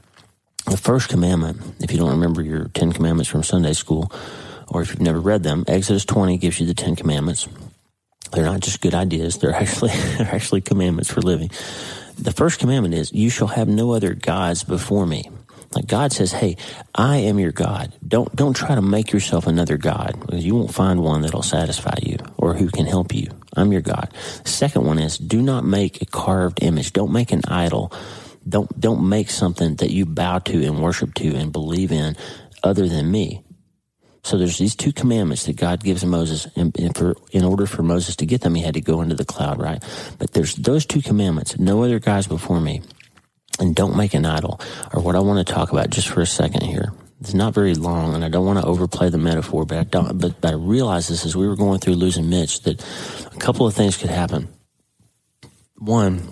The 0.67 0.77
first 0.77 1.09
commandment, 1.09 1.61
if 1.81 1.91
you 1.91 1.99
don't 1.99 2.11
remember 2.11 2.43
your 2.43 2.69
Ten 2.69 2.93
Commandments 2.93 3.31
from 3.31 3.43
Sunday 3.43 3.73
school, 3.73 4.11
or 4.69 4.83
if 4.83 4.91
you've 4.91 5.01
never 5.01 5.21
read 5.21 5.43
them, 5.43 5.65
Exodus 5.69 6.05
20 6.05 6.39
gives 6.39 6.61
you 6.61 6.67
the 6.67 6.75
Ten 6.75 6.97
Commandments. 6.97 7.49
They're 8.33 8.45
not 8.45 8.61
just 8.61 8.81
good 8.81 8.95
ideas; 8.95 9.39
they're 9.39 9.55
actually 9.55 9.93
they're 10.19 10.35
actually 10.35 10.61
commandments 10.61 11.11
for 11.11 11.21
living. 11.21 11.51
The 12.19 12.33
first 12.33 12.59
commandment 12.59 12.95
is, 12.95 13.13
"You 13.13 13.31
shall 13.31 13.49
have 13.49 13.69
no 13.69 13.93
other 13.93 14.15
gods 14.15 14.65
before 14.65 15.07
me." 15.07 15.31
Like 15.75 15.87
God 15.87 16.13
says, 16.13 16.33
"Hey, 16.33 16.57
I 16.95 17.19
am 17.19 17.39
your 17.39 17.53
God. 17.53 17.93
Don't 18.07 18.35
don't 18.35 18.55
try 18.55 18.75
to 18.75 18.83
make 18.83 19.13
yourself 19.13 19.47
another 19.47 19.77
god 19.77 20.17
because 20.21 20.45
you 20.45 20.55
won't 20.55 20.75
find 20.75 21.03
one 21.03 21.23
that'll 21.23 21.43
satisfy 21.43 21.95
you 22.03 22.19
or 22.37 22.55
who 22.55 22.69
can 22.69 22.87
help 22.87 23.15
you. 23.15 23.31
I'm 23.57 23.73
your 23.73 23.83
God." 23.83 24.09
Second 24.45 24.85
one 24.85 24.99
is, 24.99 25.19
"Do 25.19 25.41
not 25.41 25.65
make 25.65 26.03
a 26.03 26.07
carved 26.07 26.63
image. 26.63 26.93
Don't 26.93 27.13
make 27.13 27.33
an 27.33 27.43
idol. 27.47 27.93
Don't 28.49 28.69
don't 28.79 29.09
make 29.09 29.31
something 29.31 29.77
that 29.77 29.91
you 29.91 30.07
bow 30.07 30.39
to 30.41 30.65
and 30.65 30.83
worship 30.83 31.15
to 31.15 31.35
and 31.35 31.53
believe 31.53 31.93
in 31.93 32.17
other 32.63 32.89
than 32.89 33.11
me." 33.11 33.44
So 34.25 34.39
there's 34.39 34.57
these 34.57 34.75
two 34.75 34.93
commandments 34.93 35.45
that 35.45 35.57
God 35.57 35.85
gives 35.85 36.05
Moses, 36.05 36.49
and, 36.57 36.75
for 36.97 37.15
in 37.31 37.45
order 37.45 37.67
for 37.67 37.83
Moses 37.83 38.17
to 38.17 38.27
get 38.27 38.41
them, 38.41 38.55
he 38.55 38.63
had 38.63 38.75
to 38.75 38.81
go 38.81 39.03
into 39.03 39.15
the 39.15 39.25
cloud, 39.25 39.61
right? 39.61 39.85
But 40.19 40.33
there's 40.33 40.55
those 40.57 40.87
two 40.87 41.03
commandments: 41.03 41.59
no 41.59 41.85
other 41.85 41.99
gods 41.99 42.27
before 42.27 42.59
me, 42.59 42.83
and 43.61 43.77
don't 43.77 43.97
make 43.97 44.15
an 44.15 44.25
idol. 44.25 44.61
Or 44.95 45.03
what 45.03 45.15
I 45.15 45.21
want 45.21 45.47
to 45.47 45.53
talk 45.53 45.73
about 45.73 45.91
just 45.91 46.09
for 46.09 46.23
a 46.23 46.27
second 46.27 46.63
here. 46.63 46.93
It's 47.21 47.35
not 47.35 47.55
very 47.55 47.75
long, 47.75 48.15
and 48.15 48.25
I 48.25 48.29
don't 48.29 48.45
want 48.45 48.59
to 48.59 48.67
overplay 48.67 49.09
the 49.09 49.19
metaphor, 49.19 49.65
but 49.67 49.79
I 49.79 49.85
don't. 49.85 50.19
But, 50.19 50.41
but 50.41 50.53
I 50.53 50.55
realized 50.55 51.11
this 51.11 51.25
as 51.25 51.37
we 51.37 51.47
were 51.47 51.57
going 51.57 51.81
through 51.81 51.95
losing 51.95 52.29
Mitch 52.29 52.63
that 52.63 52.83
a 53.33 53.39
couple 53.39 53.67
of 53.67 53.75
things 53.75 53.97
could 53.97 54.11
happen. 54.11 54.49
One, 55.77 56.23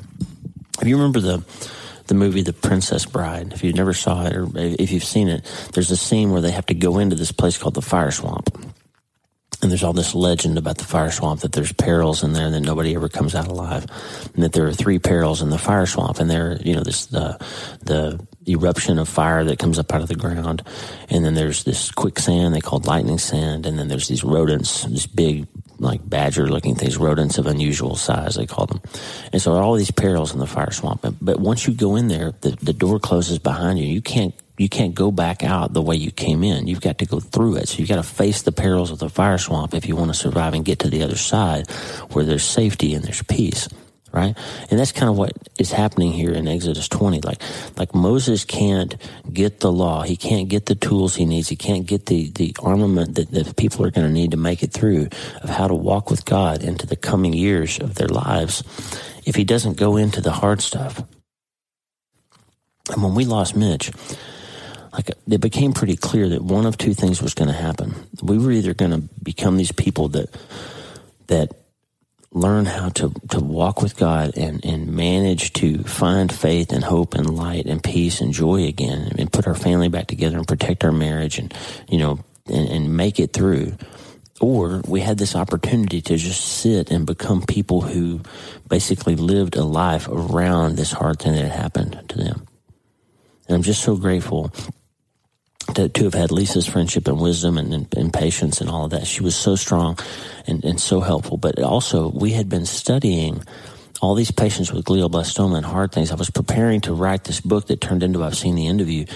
if 0.80 0.88
you 0.88 0.96
remember 0.96 1.20
the 1.20 1.44
the 2.06 2.14
movie 2.14 2.42
The 2.42 2.52
Princess 2.52 3.06
Bride. 3.06 3.52
If 3.52 3.64
you 3.64 3.73
never 3.73 3.92
saw 3.92 4.26
it 4.26 4.37
or 4.37 4.49
if 4.54 4.90
you've 4.90 5.04
seen 5.04 5.28
it, 5.28 5.44
there's 5.73 5.90
a 5.90 5.97
scene 5.97 6.30
where 6.30 6.40
they 6.40 6.50
have 6.50 6.66
to 6.66 6.75
go 6.75 6.99
into 6.99 7.16
this 7.16 7.32
place 7.32 7.59
called 7.59 7.75
the 7.75 7.82
fire 7.82 8.11
swamp. 8.11 8.71
And 9.62 9.71
there's 9.71 9.85
all 9.85 9.92
this 9.92 10.14
legend 10.14 10.59
about 10.59 10.78
the 10.78 10.85
fire 10.85 11.12
swamp 11.12 11.40
that 11.40 11.52
there's 11.52 11.73
perils 11.73 12.25
in 12.25 12.33
there 12.33 12.47
and 12.47 12.54
that 12.54 12.61
nobody 12.61 12.97
ever 12.97 13.09
comes 13.09 13.37
out 13.37 13.47
alive, 13.47 13.87
and 14.35 14.42
that 14.42 14.52
there 14.52 14.66
are 14.66 14.73
three 14.73 14.99
perils 14.99 15.40
in 15.40 15.50
the 15.50 15.59
fire 15.59 15.87
swamp, 15.87 16.19
and 16.19 16.28
there, 16.28 16.59
you 16.62 16.75
know, 16.75 16.83
this 16.83 17.07
the 17.07 17.38
the 17.85 18.19
eruption 18.49 18.99
of 18.99 19.09
fire 19.09 19.45
that 19.45 19.61
comes 19.61 19.78
up 19.78 19.95
out 19.95 20.02
of 20.02 20.09
the 20.09 20.16
ground, 20.16 20.62
and 21.09 21.25
then 21.25 21.35
there's 21.35 21.62
this 21.62 21.92
quicksand 21.92 22.54
they 22.54 22.61
call 22.61 22.81
lightning 22.81 23.19
sand, 23.19 23.64
and 23.64 23.78
then 23.78 23.87
there's 23.87 24.09
these 24.09 24.25
rodents, 24.25 24.83
this 24.83 25.07
big 25.07 25.47
like 25.78 26.09
badger 26.09 26.49
looking 26.49 26.75
things, 26.75 26.97
rodents 26.97 27.38
of 27.38 27.47
unusual 27.47 27.97
size, 27.97 28.37
they 28.37 28.47
call 28.47 28.66
them. 28.66 28.81
And 29.33 29.42
so 29.42 29.52
all 29.54 29.75
these 29.75 29.90
perils 29.90 30.33
in 30.33 30.38
the 30.38 30.47
fire 30.47 30.71
swamp. 30.71 31.04
But 31.21 31.40
once 31.40 31.66
you 31.66 31.75
go 31.75 31.97
in 31.97 32.07
there, 32.09 32.33
the, 32.40 32.50
the 32.62 32.73
door 32.73 33.00
closes 33.00 33.38
behind 33.40 33.81
you. 33.81 33.87
You 33.87 34.00
can't 34.00 34.35
you 34.62 34.69
can't 34.69 34.95
go 34.95 35.11
back 35.11 35.42
out 35.42 35.73
the 35.73 35.83
way 35.83 35.97
you 35.97 36.11
came 36.11 36.45
in. 36.45 36.69
You've 36.69 36.81
got 36.81 36.99
to 36.99 37.07
go 37.07 37.19
through 37.19 37.57
it. 37.57 37.69
So 37.69 37.78
you've 37.78 37.88
got 37.88 37.97
to 37.97 38.02
face 38.02 38.42
the 38.42 38.52
perils 38.52 38.90
of 38.90 39.00
the 39.00 39.11
fire 39.11 39.38
swamp 39.38 39.75
if 39.75 39.87
you 39.88 39.97
want 39.97 40.11
to 40.11 40.19
survive 40.19 40.54
and 40.54 40.64
get 40.64 40.78
to 40.81 40.88
the 40.88 41.02
other 41.02 41.16
side 41.16 41.69
where 42.12 42.25
there's 42.25 42.45
safety 42.45 42.95
and 42.95 43.04
there's 43.04 43.23
peace 43.25 43.69
right? 44.12 44.37
And 44.71 44.78
that's 44.78 44.92
kind 44.92 45.09
of 45.09 45.16
what 45.16 45.33
is 45.59 45.73
happening 45.73 46.12
here 46.12 46.33
in 46.33 46.47
Exodus 46.47 46.87
20. 46.87 47.23
Like, 47.23 47.40
like 47.78 47.95
Moses 47.95 48.45
can't 48.45 48.95
get 49.33 49.61
the 49.61 49.73
law. 49.73 50.02
He 50.02 50.16
can't 50.16 50.50
get 50.50 50.66
the 50.66 50.75
tools 50.75 51.14
he 51.14 51.25
needs. 51.25 51.49
He 51.49 51.57
can't 51.57 51.87
get 51.87 52.07
the, 52.07 52.31
the 52.31 52.54
armament 52.62 53.14
that, 53.14 53.31
that 53.31 53.57
people 53.57 53.87
are 53.87 53.90
going 53.90 54.07
to 54.07 54.12
need 54.12 54.33
to 54.33 54.37
make 54.37 54.62
it 54.62 54.71
through 54.73 55.09
of 55.42 55.49
how 55.49 55.66
to 55.66 55.75
walk 55.75 56.11
with 56.11 56.26
God 56.26 56.62
into 56.62 56.87
the 56.87 56.95
coming 56.95 57.33
years 57.33 57.78
of 57.78 57.95
their 57.95 58.09
lives 58.09 58.62
if 59.25 59.35
he 59.35 59.45
doesn't 59.45 59.78
go 59.78 59.97
into 59.97 60.21
the 60.21 60.33
hard 60.33 60.61
stuff. 60.61 61.02
And 62.90 63.02
when 63.02 63.14
we 63.14 63.25
lost 63.25 63.57
Mitch, 63.57 63.90
like 64.92 65.11
it 65.11 65.40
became 65.40 65.72
pretty 65.72 65.96
clear 65.96 66.28
that 66.28 66.42
one 66.42 66.66
of 66.66 66.76
two 66.76 66.94
things 66.94 67.22
was 67.22 67.34
going 67.34 67.49
to 67.49 67.54
happen. 67.54 67.94
We 68.22 68.38
were 68.38 68.52
either 68.52 68.75
going 68.75 68.90
to 68.90 69.08
become 69.22 69.56
these 69.56 69.72
people 69.72 70.08
that, 70.08 70.28
that 71.28 71.52
learn 72.30 72.66
how 72.66 72.90
to, 72.90 73.12
to 73.30 73.40
walk 73.40 73.82
with 73.82 73.96
God 73.96 74.37
and, 74.37 74.64
and 74.64 74.94
manage 74.94 75.52
to 75.54 75.82
find 75.84 76.32
faith 76.32 76.72
and 76.72 76.84
hope 76.84 77.14
and 77.14 77.28
light 77.28 77.66
and 77.66 77.82
peace 77.82 78.20
and 78.20 78.32
joy 78.32 78.64
again 78.64 79.12
and 79.18 79.32
put 79.32 79.46
our 79.46 79.54
family 79.54 79.88
back 79.88 80.06
together 80.08 80.37
and 80.37 80.49
protect 80.49 80.84
our 80.84 80.92
marriage 80.92 81.38
and, 81.38 81.54
you 81.88 81.99
know, 81.99 82.20
and, 82.46 82.68
and 82.68 82.96
make 82.96 83.18
it 83.18 83.32
through. 83.32 83.75
Or 84.40 84.82
we 84.88 85.00
had 85.00 85.18
this 85.18 85.37
opportunity 85.37 86.00
to 86.02 86.16
just 86.16 86.40
sit 86.44 86.90
and 86.90 87.06
become 87.06 87.42
people 87.42 87.80
who 87.80 88.20
basically 88.68 89.14
lived 89.14 89.56
a 89.56 89.64
life 89.64 90.08
around 90.08 90.76
this 90.76 90.90
hard 90.90 91.18
thing 91.20 91.32
that 91.32 91.42
had 91.42 91.52
happened 91.52 92.02
to 92.08 92.18
them. 92.18 92.46
And 93.46 93.56
I'm 93.56 93.62
just 93.62 93.82
so 93.82 93.96
grateful 93.96 94.52
to, 95.74 96.04
have 96.04 96.14
had 96.14 96.30
Lisa's 96.30 96.66
friendship 96.66 97.08
and 97.08 97.20
wisdom 97.20 97.58
and, 97.58 97.72
and, 97.72 97.94
and, 97.96 98.12
patience 98.12 98.60
and 98.60 98.70
all 98.70 98.84
of 98.84 98.90
that. 98.90 99.06
She 99.06 99.22
was 99.22 99.34
so 99.34 99.56
strong 99.56 99.98
and, 100.46 100.64
and 100.64 100.80
so 100.80 101.00
helpful. 101.00 101.36
But 101.36 101.60
also, 101.62 102.08
we 102.08 102.32
had 102.32 102.48
been 102.48 102.66
studying 102.66 103.42
all 104.00 104.14
these 104.14 104.32
patients 104.32 104.72
with 104.72 104.84
glioblastoma 104.84 105.56
and 105.56 105.64
hard 105.64 105.92
things. 105.92 106.10
I 106.10 106.16
was 106.16 106.30
preparing 106.30 106.80
to 106.82 106.92
write 106.92 107.24
this 107.24 107.40
book 107.40 107.68
that 107.68 107.80
turned 107.80 108.02
into 108.02 108.24
I've 108.24 108.36
seen 108.36 108.56
the 108.56 108.66
you, 108.88 109.06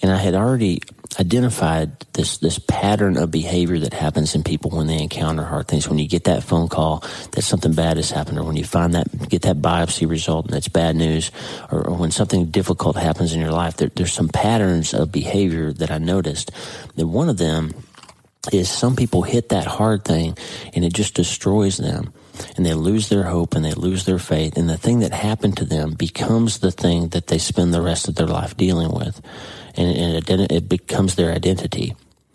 and 0.00 0.10
I 0.10 0.16
had 0.16 0.34
already 0.34 0.80
identified 1.18 1.98
this 2.12 2.38
this 2.38 2.58
pattern 2.58 3.16
of 3.16 3.30
behavior 3.30 3.78
that 3.80 3.92
happens 3.92 4.34
in 4.34 4.44
people 4.44 4.70
when 4.70 4.86
they 4.86 5.02
encounter 5.02 5.42
hard 5.42 5.66
things. 5.66 5.88
When 5.88 5.98
you 5.98 6.06
get 6.06 6.24
that 6.24 6.44
phone 6.44 6.68
call 6.68 7.04
that 7.32 7.42
something 7.42 7.72
bad 7.72 7.96
has 7.96 8.10
happened, 8.10 8.38
or 8.38 8.44
when 8.44 8.56
you 8.56 8.64
find 8.64 8.94
that 8.94 9.28
get 9.28 9.42
that 9.42 9.60
biopsy 9.60 10.08
result 10.08 10.46
and 10.46 10.54
it's 10.54 10.68
bad 10.68 10.94
news, 10.96 11.30
or, 11.70 11.88
or 11.88 11.96
when 11.96 12.10
something 12.10 12.46
difficult 12.46 12.96
happens 12.96 13.32
in 13.32 13.40
your 13.40 13.50
life, 13.50 13.76
there, 13.76 13.90
there's 13.94 14.12
some 14.12 14.28
patterns 14.28 14.94
of 14.94 15.10
behavior 15.10 15.72
that 15.72 15.90
I 15.90 15.98
noticed. 15.98 16.52
And 16.96 17.12
one 17.12 17.28
of 17.28 17.38
them 17.38 17.74
is 18.52 18.70
some 18.70 18.96
people 18.96 19.22
hit 19.22 19.50
that 19.50 19.66
hard 19.66 20.04
thing 20.04 20.36
and 20.74 20.84
it 20.84 20.94
just 20.94 21.14
destroys 21.14 21.76
them 21.76 22.12
and 22.56 22.64
they 22.64 22.74
lose 22.74 23.08
their 23.08 23.24
hope 23.24 23.54
and 23.54 23.64
they 23.64 23.72
lose 23.72 24.04
their 24.04 24.18
faith. 24.18 24.56
And 24.56 24.68
the 24.68 24.78
thing 24.78 25.00
that 25.00 25.12
happened 25.12 25.56
to 25.58 25.64
them 25.64 25.92
becomes 25.92 26.58
the 26.58 26.72
thing 26.72 27.08
that 27.08 27.26
they 27.26 27.38
spend 27.38 27.74
the 27.74 27.82
rest 27.82 28.08
of 28.08 28.14
their 28.14 28.26
life 28.26 28.56
dealing 28.56 28.92
with. 28.92 29.20
And, 29.80 30.28
it, 30.28 30.52
it, 30.52 30.68
becomes 30.68 31.14
their 31.14 31.32
identity. 31.32 31.94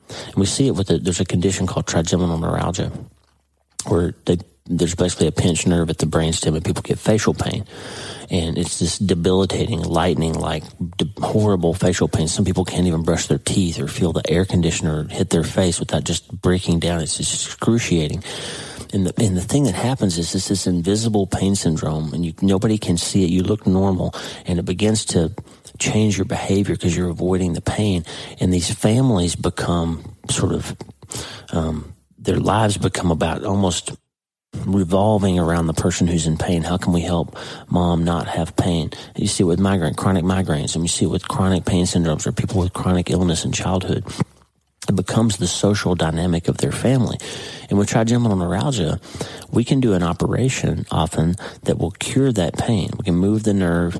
And 0.09 0.35
we 0.35 0.45
see 0.45 0.67
it 0.67 0.71
with 0.71 0.87
the, 0.87 0.97
there's 0.97 1.19
a 1.19 1.25
condition 1.25 1.67
called 1.67 1.85
trigeminal 1.85 2.37
neuralgia 2.37 2.91
where 3.87 4.15
they, 4.25 4.37
there's 4.65 4.95
basically 4.95 5.27
a 5.27 5.31
pinched 5.31 5.67
nerve 5.67 5.89
at 5.89 5.99
the 5.99 6.07
brainstem 6.07 6.55
and 6.55 6.65
people 6.65 6.81
get 6.81 6.97
facial 6.97 7.33
pain. 7.33 7.65
And 8.31 8.57
it's 8.57 8.79
this 8.79 8.97
debilitating, 8.97 9.83
lightning 9.83 10.33
like 10.33 10.63
horrible 11.19 11.75
facial 11.75 12.07
pain. 12.07 12.27
Some 12.27 12.45
people 12.45 12.65
can't 12.65 12.87
even 12.87 13.03
brush 13.03 13.27
their 13.27 13.37
teeth 13.37 13.79
or 13.79 13.87
feel 13.87 14.11
the 14.11 14.27
air 14.27 14.45
conditioner 14.45 15.07
hit 15.07 15.29
their 15.29 15.43
face 15.43 15.79
without 15.79 16.03
just 16.03 16.31
breaking 16.41 16.79
down. 16.79 17.01
It's 17.01 17.17
just 17.17 17.45
excruciating. 17.45 18.23
And 18.95 19.07
the, 19.07 19.13
and 19.21 19.35
the 19.35 19.41
thing 19.41 19.65
that 19.65 19.75
happens 19.75 20.17
is 20.17 20.31
this, 20.31 20.47
this 20.47 20.67
invisible 20.67 21.27
pain 21.27 21.55
syndrome 21.55 22.13
and 22.13 22.25
you, 22.25 22.33
nobody 22.41 22.77
can 22.77 22.95
see 22.95 23.25
it. 23.25 23.29
You 23.29 23.43
look 23.43 23.67
normal 23.67 24.15
and 24.45 24.57
it 24.57 24.63
begins 24.63 25.03
to 25.07 25.33
change 25.77 26.17
your 26.17 26.23
behavior 26.23 26.75
because 26.75 26.95
you're 26.95 27.09
avoiding 27.09 27.51
the 27.51 27.61
pain. 27.61 28.05
And 28.39 28.53
these 28.53 28.73
families 28.73 29.35
become 29.35 30.15
sort 30.29 30.53
of, 30.53 30.77
um, 31.51 31.93
their 32.17 32.37
lives 32.37 32.77
become 32.77 33.11
about 33.11 33.43
almost 33.43 33.91
revolving 34.65 35.39
around 35.39 35.67
the 35.67 35.73
person 35.73 36.07
who's 36.07 36.25
in 36.25 36.37
pain. 36.37 36.63
How 36.63 36.77
can 36.77 36.93
we 36.93 37.01
help 37.01 37.37
mom 37.69 38.05
not 38.05 38.29
have 38.29 38.55
pain? 38.55 38.91
You 39.17 39.27
see 39.27 39.43
it 39.43 39.47
with 39.47 39.59
migraine, 39.59 39.95
chronic 39.95 40.23
migraines, 40.23 40.73
and 40.73 40.85
you 40.85 40.87
see 40.87 41.03
it 41.03 41.09
with 41.09 41.27
chronic 41.27 41.65
pain 41.65 41.83
syndromes 41.83 42.25
or 42.25 42.31
people 42.31 42.61
with 42.61 42.71
chronic 42.71 43.09
illness 43.09 43.43
in 43.43 43.51
childhood 43.51 44.05
it 44.89 44.95
becomes 44.95 45.37
the 45.37 45.47
social 45.47 45.95
dynamic 45.95 46.47
of 46.47 46.57
their 46.57 46.71
family. 46.71 47.17
And 47.69 47.77
with 47.77 47.89
trigeminal 47.89 48.37
neuralgia, 48.37 48.99
we 49.51 49.63
can 49.63 49.79
do 49.79 49.93
an 49.93 50.03
operation 50.03 50.85
often 50.91 51.35
that 51.63 51.77
will 51.77 51.91
cure 51.91 52.31
that 52.31 52.57
pain. 52.57 52.89
We 52.97 53.03
can 53.03 53.15
move 53.15 53.43
the 53.43 53.53
nerve 53.53 53.97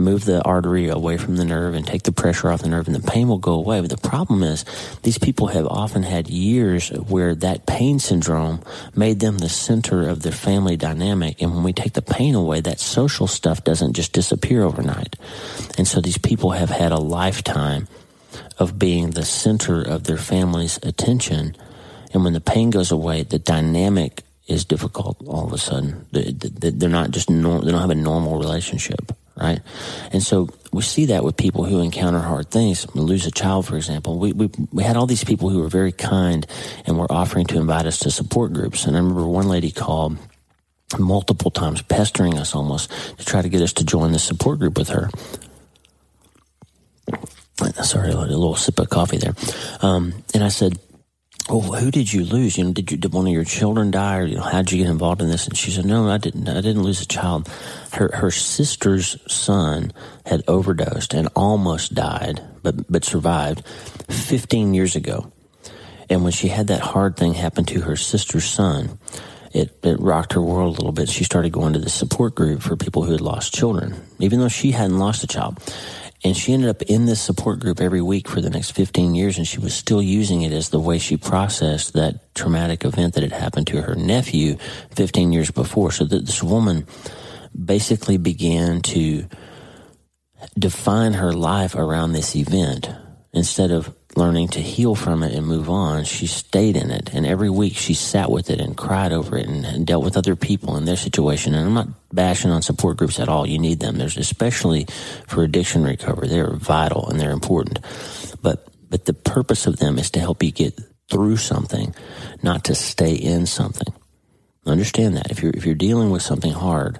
move 0.00 0.24
the 0.24 0.42
artery 0.42 0.88
away 0.88 1.16
from 1.16 1.36
the 1.36 1.44
nerve 1.44 1.74
and 1.74 1.86
take 1.86 2.02
the 2.02 2.12
pressure 2.12 2.50
off 2.50 2.62
the 2.62 2.68
nerve 2.68 2.86
and 2.86 2.94
the 2.94 3.10
pain 3.10 3.28
will 3.28 3.38
go 3.38 3.54
away. 3.54 3.80
But 3.80 3.90
the 3.90 4.08
problem 4.08 4.42
is 4.42 4.64
these 5.02 5.18
people 5.18 5.48
have 5.48 5.66
often 5.66 6.02
had 6.02 6.28
years 6.28 6.88
where 6.90 7.34
that 7.36 7.66
pain 7.66 7.98
syndrome 7.98 8.60
made 8.94 9.20
them 9.20 9.38
the 9.38 9.48
center 9.48 10.08
of 10.08 10.22
their 10.22 10.32
family 10.32 10.76
dynamic. 10.76 11.40
And 11.42 11.54
when 11.54 11.64
we 11.64 11.72
take 11.72 11.94
the 11.94 12.02
pain 12.02 12.34
away, 12.34 12.60
that 12.60 12.80
social 12.80 13.26
stuff 13.26 13.64
doesn't 13.64 13.94
just 13.94 14.12
disappear 14.12 14.62
overnight. 14.62 15.16
And 15.78 15.86
so 15.86 16.00
these 16.00 16.18
people 16.18 16.50
have 16.50 16.70
had 16.70 16.92
a 16.92 16.98
lifetime 16.98 17.88
of 18.58 18.78
being 18.78 19.10
the 19.10 19.24
center 19.24 19.82
of 19.82 20.04
their 20.04 20.16
family's 20.16 20.78
attention. 20.82 21.56
And 22.12 22.24
when 22.24 22.32
the 22.32 22.40
pain 22.40 22.70
goes 22.70 22.90
away, 22.90 23.22
the 23.22 23.38
dynamic 23.38 24.22
is 24.46 24.64
difficult 24.64 25.16
all 25.26 25.46
of 25.46 25.52
a 25.52 25.58
sudden. 25.58 26.06
They're 26.12 26.88
not 26.88 27.10
just, 27.10 27.28
norm, 27.28 27.64
they 27.64 27.72
don't 27.72 27.80
have 27.80 27.90
a 27.90 27.94
normal 27.94 28.38
relationship 28.38 29.12
right? 29.36 29.60
And 30.12 30.22
so 30.22 30.48
we 30.72 30.82
see 30.82 31.06
that 31.06 31.22
with 31.22 31.36
people 31.36 31.64
who 31.64 31.80
encounter 31.80 32.18
hard 32.18 32.50
things. 32.50 32.86
We 32.94 33.00
lose 33.00 33.26
a 33.26 33.30
child, 33.30 33.66
for 33.66 33.76
example. 33.76 34.18
We, 34.18 34.32
we, 34.32 34.50
we 34.72 34.82
had 34.82 34.96
all 34.96 35.06
these 35.06 35.24
people 35.24 35.50
who 35.50 35.60
were 35.60 35.68
very 35.68 35.92
kind 35.92 36.46
and 36.86 36.98
were 36.98 37.10
offering 37.10 37.46
to 37.46 37.58
invite 37.58 37.86
us 37.86 37.98
to 38.00 38.10
support 38.10 38.52
groups. 38.52 38.86
And 38.86 38.96
I 38.96 39.00
remember 39.00 39.26
one 39.26 39.48
lady 39.48 39.70
called 39.70 40.16
multiple 40.98 41.50
times, 41.50 41.82
pestering 41.82 42.38
us 42.38 42.54
almost 42.54 42.90
to 43.18 43.24
try 43.24 43.42
to 43.42 43.48
get 43.48 43.60
us 43.60 43.74
to 43.74 43.84
join 43.84 44.12
the 44.12 44.18
support 44.18 44.58
group 44.58 44.78
with 44.78 44.88
her. 44.88 45.10
Sorry, 47.74 48.10
a 48.10 48.16
little 48.16 48.56
sip 48.56 48.78
of 48.78 48.90
coffee 48.90 49.18
there. 49.18 49.34
Um, 49.82 50.14
and 50.34 50.42
I 50.42 50.48
said, 50.48 50.78
well, 51.48 51.60
who 51.60 51.92
did 51.92 52.12
you 52.12 52.24
lose? 52.24 52.58
You 52.58 52.64
know, 52.64 52.72
did 52.72 52.90
you 52.90 52.96
did 52.96 53.12
one 53.12 53.26
of 53.26 53.32
your 53.32 53.44
children 53.44 53.92
die, 53.92 54.18
or 54.18 54.24
you 54.24 54.36
know, 54.36 54.42
how 54.42 54.62
did 54.62 54.72
you 54.72 54.78
get 54.78 54.90
involved 54.90 55.22
in 55.22 55.28
this? 55.28 55.46
And 55.46 55.56
she 55.56 55.70
said, 55.70 55.84
no, 55.84 56.08
I 56.08 56.18
didn't. 56.18 56.48
I 56.48 56.60
didn't 56.60 56.82
lose 56.82 57.00
a 57.00 57.06
child. 57.06 57.48
Her 57.92 58.10
her 58.14 58.32
sister's 58.32 59.16
son 59.32 59.92
had 60.24 60.42
overdosed 60.48 61.14
and 61.14 61.28
almost 61.36 61.94
died, 61.94 62.42
but 62.62 62.90
but 62.90 63.04
survived 63.04 63.64
15 64.08 64.74
years 64.74 64.96
ago. 64.96 65.32
And 66.10 66.22
when 66.22 66.32
she 66.32 66.48
had 66.48 66.68
that 66.68 66.80
hard 66.80 67.16
thing 67.16 67.34
happen 67.34 67.64
to 67.66 67.80
her 67.82 67.96
sister's 67.96 68.44
son, 68.44 68.98
it, 69.52 69.76
it 69.82 69.98
rocked 70.00 70.34
her 70.34 70.42
world 70.42 70.74
a 70.74 70.78
little 70.78 70.92
bit. 70.92 71.08
She 71.08 71.24
started 71.24 71.50
going 71.50 71.72
to 71.72 71.78
the 71.78 71.88
support 71.88 72.34
group 72.34 72.62
for 72.62 72.76
people 72.76 73.02
who 73.02 73.12
had 73.12 73.20
lost 73.20 73.54
children, 73.54 73.94
even 74.18 74.38
though 74.40 74.48
she 74.48 74.70
hadn't 74.70 74.98
lost 74.98 75.24
a 75.24 75.26
child. 75.26 75.58
And 76.26 76.36
she 76.36 76.52
ended 76.52 76.68
up 76.68 76.82
in 76.82 77.06
this 77.06 77.20
support 77.20 77.60
group 77.60 77.80
every 77.80 78.02
week 78.02 78.26
for 78.26 78.40
the 78.40 78.50
next 78.50 78.72
15 78.72 79.14
years, 79.14 79.38
and 79.38 79.46
she 79.46 79.60
was 79.60 79.72
still 79.72 80.02
using 80.02 80.42
it 80.42 80.50
as 80.50 80.70
the 80.70 80.80
way 80.80 80.98
she 80.98 81.16
processed 81.16 81.92
that 81.92 82.34
traumatic 82.34 82.84
event 82.84 83.14
that 83.14 83.22
had 83.22 83.30
happened 83.30 83.68
to 83.68 83.80
her 83.80 83.94
nephew 83.94 84.56
15 84.96 85.32
years 85.32 85.52
before. 85.52 85.92
So 85.92 86.04
that 86.04 86.26
this 86.26 86.42
woman 86.42 86.84
basically 87.54 88.16
began 88.16 88.80
to 88.82 89.28
define 90.58 91.12
her 91.12 91.32
life 91.32 91.76
around 91.76 92.12
this 92.12 92.34
event 92.34 92.90
instead 93.32 93.70
of 93.70 93.94
learning 94.16 94.48
to 94.48 94.60
heal 94.60 94.94
from 94.94 95.22
it 95.22 95.34
and 95.34 95.46
move 95.46 95.68
on, 95.68 96.04
she 96.04 96.26
stayed 96.26 96.76
in 96.76 96.90
it. 96.90 97.12
And 97.12 97.26
every 97.26 97.50
week 97.50 97.76
she 97.76 97.94
sat 97.94 98.30
with 98.30 98.50
it 98.50 98.60
and 98.60 98.76
cried 98.76 99.12
over 99.12 99.36
it 99.36 99.46
and, 99.46 99.64
and, 99.64 99.86
dealt 99.86 100.04
with 100.04 100.16
other 100.16 100.34
people 100.34 100.76
in 100.76 100.86
their 100.86 100.96
situation. 100.96 101.54
And 101.54 101.66
I'm 101.66 101.74
not 101.74 101.88
bashing 102.12 102.50
on 102.50 102.62
support 102.62 102.96
groups 102.96 103.20
at 103.20 103.28
all. 103.28 103.46
You 103.46 103.58
need 103.58 103.80
them. 103.80 103.96
There's 103.96 104.16
especially 104.16 104.86
for 105.26 105.42
addiction 105.42 105.84
recovery. 105.84 106.28
They're 106.28 106.54
vital 106.54 107.08
and 107.08 107.20
they're 107.20 107.30
important. 107.30 107.80
But, 108.42 108.66
but 108.88 109.04
the 109.04 109.12
purpose 109.12 109.66
of 109.66 109.76
them 109.76 109.98
is 109.98 110.10
to 110.12 110.20
help 110.20 110.42
you 110.42 110.50
get 110.50 110.80
through 111.10 111.36
something, 111.36 111.94
not 112.42 112.64
to 112.64 112.74
stay 112.74 113.14
in 113.14 113.46
something. 113.46 113.92
Understand 114.64 115.16
that. 115.16 115.30
If 115.30 115.42
you're, 115.42 115.52
if 115.54 115.64
you're 115.64 115.76
dealing 115.76 116.10
with 116.10 116.22
something 116.22 116.52
hard, 116.52 116.98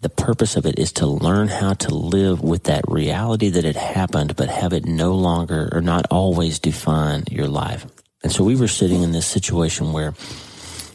the 0.00 0.08
purpose 0.08 0.56
of 0.56 0.64
it 0.64 0.78
is 0.78 0.92
to 0.92 1.06
learn 1.06 1.48
how 1.48 1.74
to 1.74 1.94
live 1.94 2.40
with 2.40 2.64
that 2.64 2.84
reality 2.88 3.50
that 3.50 3.66
it 3.66 3.76
happened, 3.76 4.34
but 4.34 4.48
have 4.48 4.72
it 4.72 4.86
no 4.86 5.14
longer 5.14 5.68
or 5.72 5.82
not 5.82 6.06
always 6.10 6.58
define 6.58 7.24
your 7.30 7.48
life. 7.48 7.86
And 8.22 8.32
so 8.32 8.44
we 8.44 8.56
were 8.56 8.68
sitting 8.68 9.02
in 9.02 9.12
this 9.12 9.26
situation 9.26 9.92
where 9.92 10.14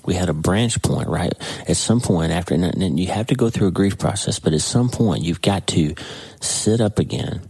we 0.06 0.16
had 0.16 0.30
a 0.30 0.34
branch 0.34 0.82
point, 0.82 1.08
right? 1.08 1.34
At 1.68 1.78
some 1.78 2.00
point 2.00 2.32
after, 2.32 2.56
and 2.56 3.00
you 3.00 3.08
have 3.08 3.28
to 3.28 3.36
go 3.36 3.50
through 3.50 3.68
a 3.68 3.72
grief 3.72 3.98
process, 3.98 4.40
but 4.40 4.54
at 4.54 4.62
some 4.62 4.90
point 4.90 5.24
you've 5.24 5.42
got 5.42 5.68
to 5.68 5.94
sit 6.42 6.82
up 6.82 6.98
again, 6.98 7.50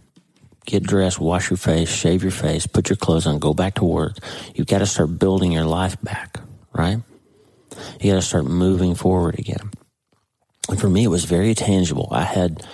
get 0.66 0.84
dressed, 0.84 1.20
wash 1.20 1.50
your 1.50 1.58
face, 1.58 1.90
shave 1.90 2.22
your 2.22 2.32
face, 2.32 2.68
put 2.68 2.90
your 2.90 2.98
clothes 2.98 3.28
on, 3.28 3.40
go 3.40 3.54
back 3.54 3.76
to 3.76 3.86
work. 3.86 4.18
You've 4.56 4.68
got 4.68 4.80
to 4.80 4.86
start 4.86 5.20
building 5.20 5.54
your 5.54 5.66
life 5.66 6.02
back, 6.02 6.40
right? 6.74 6.98
You 8.02 8.12
got 8.12 8.20
to 8.20 8.22
start 8.22 8.46
moving 8.46 8.96
forward 8.96 9.40
again. 9.40 9.72
And 10.70 10.80
for 10.80 10.90
me, 10.90 11.04
it 11.04 11.10
was 11.10 11.26
very 11.26 11.54
tangible. 11.54 12.08
I 12.12 12.24
had 12.24 12.66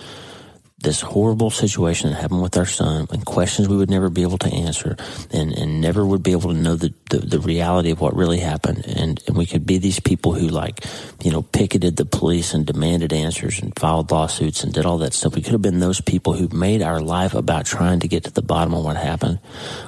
this 0.81 1.01
horrible 1.01 1.51
situation 1.51 2.09
that 2.09 2.19
happened 2.19 2.41
with 2.41 2.57
our 2.57 2.65
son 2.65 3.07
and 3.11 3.25
questions 3.25 3.69
we 3.69 3.77
would 3.77 3.89
never 3.89 4.09
be 4.09 4.23
able 4.23 4.39
to 4.39 4.51
answer 4.51 4.97
and, 5.31 5.53
and 5.53 5.79
never 5.79 6.05
would 6.05 6.23
be 6.23 6.31
able 6.31 6.53
to 6.53 6.57
know 6.57 6.75
the, 6.75 6.91
the, 7.09 7.19
the 7.19 7.39
reality 7.39 7.91
of 7.91 8.01
what 8.01 8.15
really 8.15 8.39
happened. 8.39 8.83
And, 8.87 9.21
and 9.27 9.37
we 9.37 9.45
could 9.45 9.65
be 9.65 9.77
these 9.77 9.99
people 9.99 10.33
who 10.33 10.47
like, 10.47 10.83
you 11.23 11.31
know, 11.31 11.43
picketed 11.43 11.97
the 11.97 12.05
police 12.05 12.53
and 12.53 12.65
demanded 12.65 13.13
answers 13.13 13.61
and 13.61 13.77
filed 13.77 14.09
lawsuits 14.09 14.63
and 14.63 14.73
did 14.73 14.85
all 14.85 14.97
that 14.99 15.13
stuff. 15.13 15.35
We 15.35 15.43
could 15.43 15.51
have 15.51 15.61
been 15.61 15.79
those 15.79 16.01
people 16.01 16.33
who 16.33 16.47
made 16.47 16.81
our 16.81 16.99
life 16.99 17.35
about 17.35 17.65
trying 17.65 17.99
to 17.99 18.07
get 18.07 18.23
to 18.23 18.31
the 18.31 18.41
bottom 18.41 18.73
of 18.73 18.83
what 18.83 18.97
happened 18.97 19.39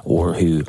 or 0.03 0.33
who 0.33 0.63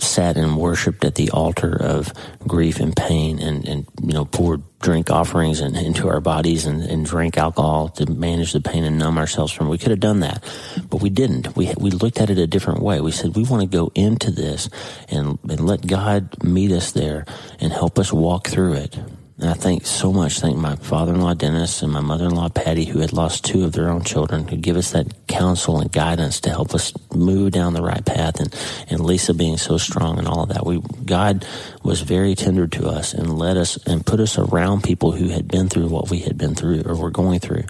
sat 0.00 0.36
and 0.36 0.56
worshiped 0.56 1.04
at 1.04 1.14
the 1.14 1.30
altar 1.30 1.76
of 1.80 2.12
grief 2.46 2.80
and 2.80 2.94
pain 2.94 3.38
and, 3.38 3.66
and 3.66 3.86
you 4.02 4.12
know, 4.12 4.24
poured 4.24 4.62
drink 4.80 5.10
offerings 5.10 5.60
and, 5.60 5.76
into 5.76 6.08
our 6.08 6.20
bodies 6.20 6.66
and, 6.66 6.82
and 6.82 7.06
drank 7.06 7.38
alcohol 7.38 7.88
to 7.88 8.10
manage 8.10 8.52
the 8.52 8.60
pain 8.60 8.84
and 8.84 8.98
numb 8.98 9.18
ourselves 9.18 9.52
from 9.52 9.66
it. 9.66 9.70
We 9.70 9.78
could 9.78 9.90
have 9.90 10.00
done 10.00 10.20
that, 10.20 10.44
but 10.90 11.00
we 11.00 11.10
didn't. 11.10 11.56
We, 11.56 11.72
we 11.78 11.90
looked 11.90 12.20
at 12.20 12.30
it 12.30 12.38
a 12.38 12.46
different 12.46 12.80
way. 12.80 13.00
We 13.00 13.12
said, 13.12 13.36
we 13.36 13.44
want 13.44 13.62
to 13.62 13.68
go 13.68 13.90
into 13.94 14.30
this 14.30 14.68
and, 15.08 15.38
and 15.48 15.66
let 15.66 15.86
God 15.86 16.42
meet 16.44 16.72
us 16.72 16.92
there 16.92 17.24
and 17.58 17.72
help 17.72 17.98
us 17.98 18.12
walk 18.12 18.48
through 18.48 18.74
it. 18.74 18.96
And 19.38 19.50
I 19.50 19.52
thank 19.52 19.84
so 19.84 20.14
much, 20.14 20.40
thank 20.40 20.56
my 20.56 20.76
father-in-law 20.76 21.34
Dennis 21.34 21.82
and 21.82 21.92
my 21.92 22.00
mother-in-law 22.00 22.48
Patty, 22.50 22.86
who 22.86 23.00
had 23.00 23.12
lost 23.12 23.44
two 23.44 23.64
of 23.64 23.72
their 23.72 23.90
own 23.90 24.02
children, 24.02 24.48
who 24.48 24.56
give 24.56 24.78
us 24.78 24.92
that 24.92 25.26
counsel 25.26 25.78
and 25.78 25.92
guidance 25.92 26.40
to 26.40 26.50
help 26.50 26.74
us 26.74 26.94
move 27.14 27.52
down 27.52 27.74
the 27.74 27.82
right 27.82 28.04
path. 28.04 28.40
And, 28.40 28.54
and 28.88 29.04
Lisa 29.04 29.34
being 29.34 29.58
so 29.58 29.76
strong 29.76 30.18
and 30.18 30.26
all 30.26 30.44
of 30.44 30.48
that. 30.48 30.64
We, 30.64 30.80
God 31.04 31.46
was 31.82 32.00
very 32.00 32.34
tender 32.34 32.66
to 32.66 32.88
us 32.88 33.12
and 33.12 33.38
led 33.38 33.58
us 33.58 33.76
and 33.86 34.06
put 34.06 34.20
us 34.20 34.38
around 34.38 34.84
people 34.84 35.12
who 35.12 35.28
had 35.28 35.48
been 35.48 35.68
through 35.68 35.88
what 35.88 36.10
we 36.10 36.20
had 36.20 36.38
been 36.38 36.54
through 36.54 36.84
or 36.86 36.96
were 36.96 37.10
going 37.10 37.40
through. 37.40 37.64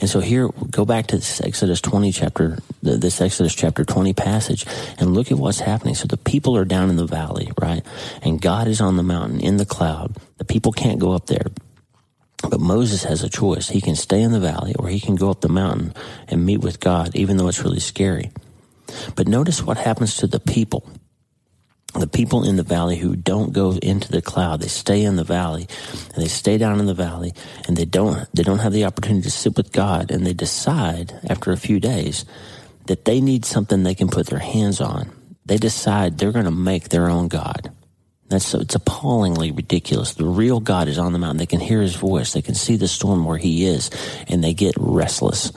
And 0.00 0.08
so 0.08 0.20
here, 0.20 0.48
go 0.70 0.84
back 0.84 1.08
to 1.08 1.16
this 1.16 1.40
Exodus 1.40 1.80
20 1.80 2.12
chapter, 2.12 2.58
this 2.82 3.20
Exodus 3.20 3.54
chapter 3.54 3.84
20 3.84 4.12
passage 4.12 4.64
and 4.98 5.14
look 5.14 5.32
at 5.32 5.38
what's 5.38 5.60
happening. 5.60 5.94
So 5.94 6.06
the 6.06 6.16
people 6.16 6.56
are 6.56 6.64
down 6.64 6.88
in 6.88 6.96
the 6.96 7.06
valley, 7.06 7.50
right? 7.60 7.84
And 8.22 8.40
God 8.40 8.68
is 8.68 8.80
on 8.80 8.96
the 8.96 9.02
mountain 9.02 9.40
in 9.40 9.56
the 9.56 9.66
cloud. 9.66 10.16
The 10.38 10.44
people 10.44 10.72
can't 10.72 11.00
go 11.00 11.12
up 11.12 11.26
there. 11.26 11.46
But 12.48 12.60
Moses 12.60 13.02
has 13.04 13.24
a 13.24 13.28
choice. 13.28 13.68
He 13.68 13.80
can 13.80 13.96
stay 13.96 14.22
in 14.22 14.30
the 14.30 14.38
valley 14.38 14.74
or 14.78 14.88
he 14.88 15.00
can 15.00 15.16
go 15.16 15.30
up 15.30 15.40
the 15.40 15.48
mountain 15.48 15.92
and 16.28 16.46
meet 16.46 16.60
with 16.60 16.78
God, 16.78 17.16
even 17.16 17.36
though 17.36 17.48
it's 17.48 17.64
really 17.64 17.80
scary. 17.80 18.30
But 19.16 19.26
notice 19.26 19.62
what 19.62 19.76
happens 19.76 20.16
to 20.18 20.28
the 20.28 20.40
people 20.40 20.88
people 22.18 22.42
in 22.42 22.56
the 22.56 22.64
valley 22.64 22.96
who 22.96 23.14
don't 23.14 23.52
go 23.52 23.78
into 23.80 24.10
the 24.10 24.20
cloud. 24.20 24.58
They 24.60 24.66
stay 24.66 25.04
in 25.04 25.14
the 25.14 25.22
valley 25.22 25.68
and 26.12 26.20
they 26.20 26.26
stay 26.26 26.58
down 26.58 26.80
in 26.80 26.86
the 26.86 26.92
valley 27.08 27.32
and 27.68 27.76
they 27.76 27.84
don't 27.84 28.26
they 28.34 28.42
don't 28.42 28.58
have 28.58 28.72
the 28.72 28.86
opportunity 28.86 29.22
to 29.22 29.30
sit 29.30 29.56
with 29.56 29.70
god 29.70 30.10
and 30.10 30.26
they 30.26 30.32
decide 30.32 31.14
after 31.30 31.52
a 31.52 31.56
few 31.56 31.78
days 31.78 32.24
that 32.86 33.04
they 33.04 33.20
need 33.20 33.44
something 33.44 33.84
they 33.84 33.94
can 33.94 34.08
put 34.08 34.26
their 34.26 34.40
hands 34.40 34.80
on. 34.80 35.12
They 35.46 35.58
decide 35.58 36.18
they're 36.18 36.32
going 36.32 36.44
to 36.44 36.50
make 36.50 36.88
their 36.88 37.08
own 37.08 37.28
god. 37.28 37.70
That's 38.30 38.52
it's 38.52 38.74
appallingly 38.74 39.52
ridiculous. 39.52 40.14
The 40.14 40.24
real 40.24 40.58
god 40.58 40.88
is 40.88 40.98
on 40.98 41.12
the 41.12 41.20
mountain. 41.20 41.38
They 41.38 41.46
can 41.46 41.60
hear 41.60 41.80
his 41.80 41.94
voice. 41.94 42.32
They 42.32 42.42
can 42.42 42.56
see 42.56 42.74
the 42.74 42.88
storm 42.88 43.26
where 43.26 43.38
he 43.38 43.64
is 43.64 43.90
and 44.26 44.42
they 44.42 44.54
get 44.54 44.74
restless 44.76 45.52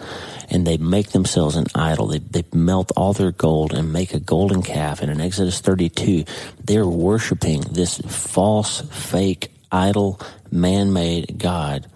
and 0.51 0.67
they 0.67 0.77
make 0.77 1.11
themselves 1.11 1.55
an 1.55 1.65
idol. 1.73 2.07
They, 2.07 2.19
they 2.19 2.43
melt 2.53 2.91
all 2.97 3.13
their 3.13 3.31
gold 3.31 3.73
and 3.73 3.93
make 3.93 4.13
a 4.13 4.19
golden 4.19 4.61
calf. 4.61 5.01
And 5.01 5.09
in 5.09 5.21
Exodus 5.21 5.61
32, 5.61 6.25
they're 6.63 6.85
worshiping 6.85 7.61
this 7.61 7.99
false, 7.99 8.81
fake, 8.91 9.49
idol, 9.71 10.19
man-made 10.51 11.37
God, 11.37 11.87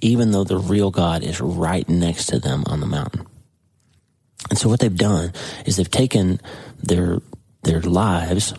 even 0.00 0.32
though 0.32 0.42
the 0.42 0.58
real 0.58 0.90
God 0.90 1.22
is 1.22 1.40
right 1.40 1.88
next 1.88 2.26
to 2.26 2.40
them 2.40 2.64
on 2.66 2.80
the 2.80 2.86
mountain. 2.86 3.24
And 4.50 4.58
so 4.58 4.68
what 4.68 4.80
they've 4.80 4.94
done 4.94 5.32
is 5.64 5.76
they've 5.76 5.90
taken 5.90 6.40
their, 6.82 7.18
their 7.62 7.80
lives 7.80 8.54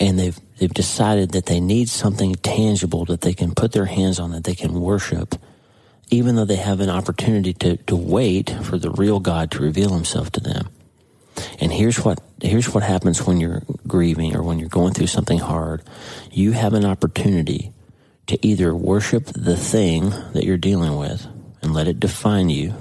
and 0.00 0.18
they've, 0.18 0.38
they've 0.58 0.74
decided 0.74 1.32
that 1.32 1.46
they 1.46 1.60
need 1.60 1.88
something 1.88 2.34
tangible 2.36 3.04
that 3.04 3.20
they 3.20 3.34
can 3.34 3.54
put 3.54 3.72
their 3.72 3.86
hands 3.86 4.18
on, 4.18 4.32
that 4.32 4.44
they 4.44 4.54
can 4.56 4.80
worship 4.80 5.36
even 6.10 6.36
though 6.36 6.44
they 6.44 6.56
have 6.56 6.80
an 6.80 6.90
opportunity 6.90 7.52
to, 7.54 7.76
to 7.76 7.96
wait 7.96 8.50
for 8.62 8.78
the 8.78 8.90
real 8.90 9.20
God 9.20 9.50
to 9.52 9.62
reveal 9.62 9.94
himself 9.94 10.30
to 10.32 10.40
them. 10.40 10.68
And 11.60 11.72
here's 11.72 12.04
what, 12.04 12.20
here's 12.42 12.72
what 12.74 12.82
happens 12.82 13.26
when 13.26 13.40
you're 13.40 13.62
grieving 13.86 14.34
or 14.34 14.42
when 14.42 14.58
you're 14.58 14.68
going 14.68 14.92
through 14.92 15.06
something 15.06 15.38
hard. 15.38 15.82
You 16.30 16.52
have 16.52 16.74
an 16.74 16.84
opportunity 16.84 17.72
to 18.26 18.46
either 18.46 18.74
worship 18.74 19.26
the 19.26 19.56
thing 19.56 20.10
that 20.34 20.44
you're 20.44 20.56
dealing 20.56 20.96
with 20.96 21.26
and 21.62 21.74
let 21.74 21.88
it 21.88 22.00
define 22.00 22.48
you, 22.48 22.74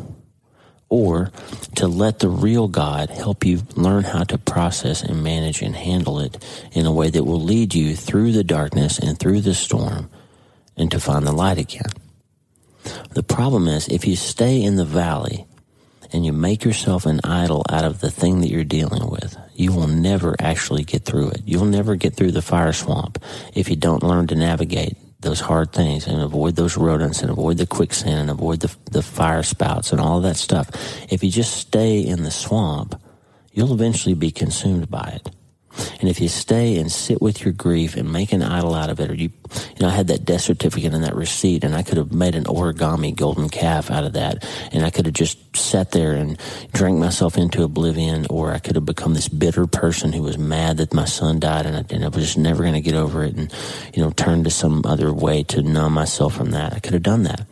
or 0.89 1.31
to 1.75 1.87
let 1.87 2.19
the 2.19 2.29
real 2.29 2.67
God 2.67 3.09
help 3.09 3.45
you 3.45 3.61
learn 3.75 4.03
how 4.03 4.23
to 4.23 4.37
process 4.37 5.03
and 5.03 5.23
manage 5.23 5.61
and 5.61 5.75
handle 5.75 6.19
it 6.19 6.43
in 6.71 6.85
a 6.85 6.91
way 6.91 7.09
that 7.09 7.23
will 7.23 7.41
lead 7.41 7.75
you 7.75 7.95
through 7.95 8.31
the 8.31 8.43
darkness 8.43 8.97
and 8.97 9.19
through 9.19 9.41
the 9.41 9.53
storm 9.53 10.09
and 10.75 10.89
to 10.91 10.99
find 10.99 11.27
the 11.27 11.31
light 11.31 11.57
again. 11.57 11.91
The 13.11 13.23
problem 13.23 13.67
is 13.67 13.87
if 13.87 14.05
you 14.05 14.15
stay 14.15 14.61
in 14.61 14.75
the 14.75 14.85
valley 14.85 15.45
and 16.11 16.25
you 16.25 16.33
make 16.33 16.63
yourself 16.63 17.05
an 17.05 17.19
idol 17.23 17.63
out 17.69 17.85
of 17.85 17.99
the 17.99 18.11
thing 18.11 18.41
that 18.41 18.49
you're 18.49 18.63
dealing 18.63 19.09
with, 19.09 19.37
you 19.53 19.73
will 19.73 19.87
never 19.87 20.35
actually 20.39 20.83
get 20.83 21.03
through 21.03 21.29
it. 21.29 21.41
You'll 21.45 21.65
never 21.65 21.95
get 21.95 22.15
through 22.15 22.31
the 22.31 22.41
fire 22.41 22.73
swamp 22.73 23.23
if 23.53 23.69
you 23.69 23.75
don't 23.75 24.03
learn 24.03 24.27
to 24.27 24.35
navigate 24.35 24.97
those 25.21 25.41
hard 25.41 25.73
things 25.73 26.07
and 26.07 26.21
avoid 26.21 26.55
those 26.55 26.77
rodents 26.77 27.21
and 27.21 27.29
avoid 27.29 27.57
the 27.57 27.67
quicksand 27.67 28.19
and 28.19 28.29
avoid 28.29 28.61
the, 28.61 28.73
the 28.91 29.03
fire 29.03 29.43
spouts 29.43 29.91
and 29.91 29.99
all 29.99 30.21
that 30.21 30.37
stuff. 30.37 30.69
If 31.11 31.23
you 31.23 31.29
just 31.29 31.57
stay 31.57 31.99
in 31.99 32.23
the 32.23 32.31
swamp, 32.31 32.99
you'll 33.51 33.73
eventually 33.73 34.15
be 34.15 34.31
consumed 34.31 34.89
by 34.89 35.19
it. 35.23 35.35
And 35.99 36.09
if 36.09 36.19
you 36.19 36.27
stay 36.27 36.77
and 36.77 36.91
sit 36.91 37.21
with 37.21 37.43
your 37.43 37.53
grief 37.53 37.95
and 37.95 38.11
make 38.11 38.31
an 38.31 38.41
idol 38.41 38.73
out 38.73 38.89
of 38.89 38.99
it, 38.99 39.09
or 39.09 39.13
you, 39.13 39.29
you 39.29 39.79
know, 39.79 39.87
I 39.87 39.91
had 39.91 40.07
that 40.07 40.25
death 40.25 40.41
certificate 40.41 40.93
and 40.93 41.03
that 41.03 41.15
receipt, 41.15 41.63
and 41.63 41.75
I 41.75 41.83
could 41.83 41.97
have 41.97 42.11
made 42.11 42.35
an 42.35 42.45
origami 42.45 43.15
golden 43.15 43.49
calf 43.49 43.91
out 43.91 44.03
of 44.03 44.13
that, 44.13 44.45
and 44.71 44.85
I 44.85 44.89
could 44.89 45.05
have 45.05 45.15
just 45.15 45.37
sat 45.55 45.91
there 45.91 46.13
and 46.13 46.39
drank 46.73 46.97
myself 46.97 47.37
into 47.37 47.63
oblivion, 47.63 48.25
or 48.29 48.51
I 48.51 48.59
could 48.59 48.75
have 48.75 48.85
become 48.85 49.13
this 49.13 49.27
bitter 49.27 49.67
person 49.67 50.13
who 50.13 50.23
was 50.23 50.37
mad 50.37 50.77
that 50.77 50.93
my 50.93 51.05
son 51.05 51.39
died, 51.39 51.65
and 51.65 51.77
I, 51.77 51.85
and 51.93 52.03
I 52.03 52.07
was 52.07 52.23
just 52.23 52.37
never 52.37 52.63
going 52.63 52.73
to 52.73 52.81
get 52.81 52.95
over 52.95 53.23
it, 53.23 53.35
and 53.35 53.53
you 53.93 54.03
know, 54.03 54.11
turn 54.11 54.43
to 54.43 54.49
some 54.49 54.83
other 54.85 55.13
way 55.13 55.43
to 55.43 55.61
numb 55.61 55.93
myself 55.93 56.35
from 56.35 56.51
that. 56.51 56.73
I 56.73 56.79
could 56.79 56.93
have 56.93 57.03
done 57.03 57.23
that 57.23 57.48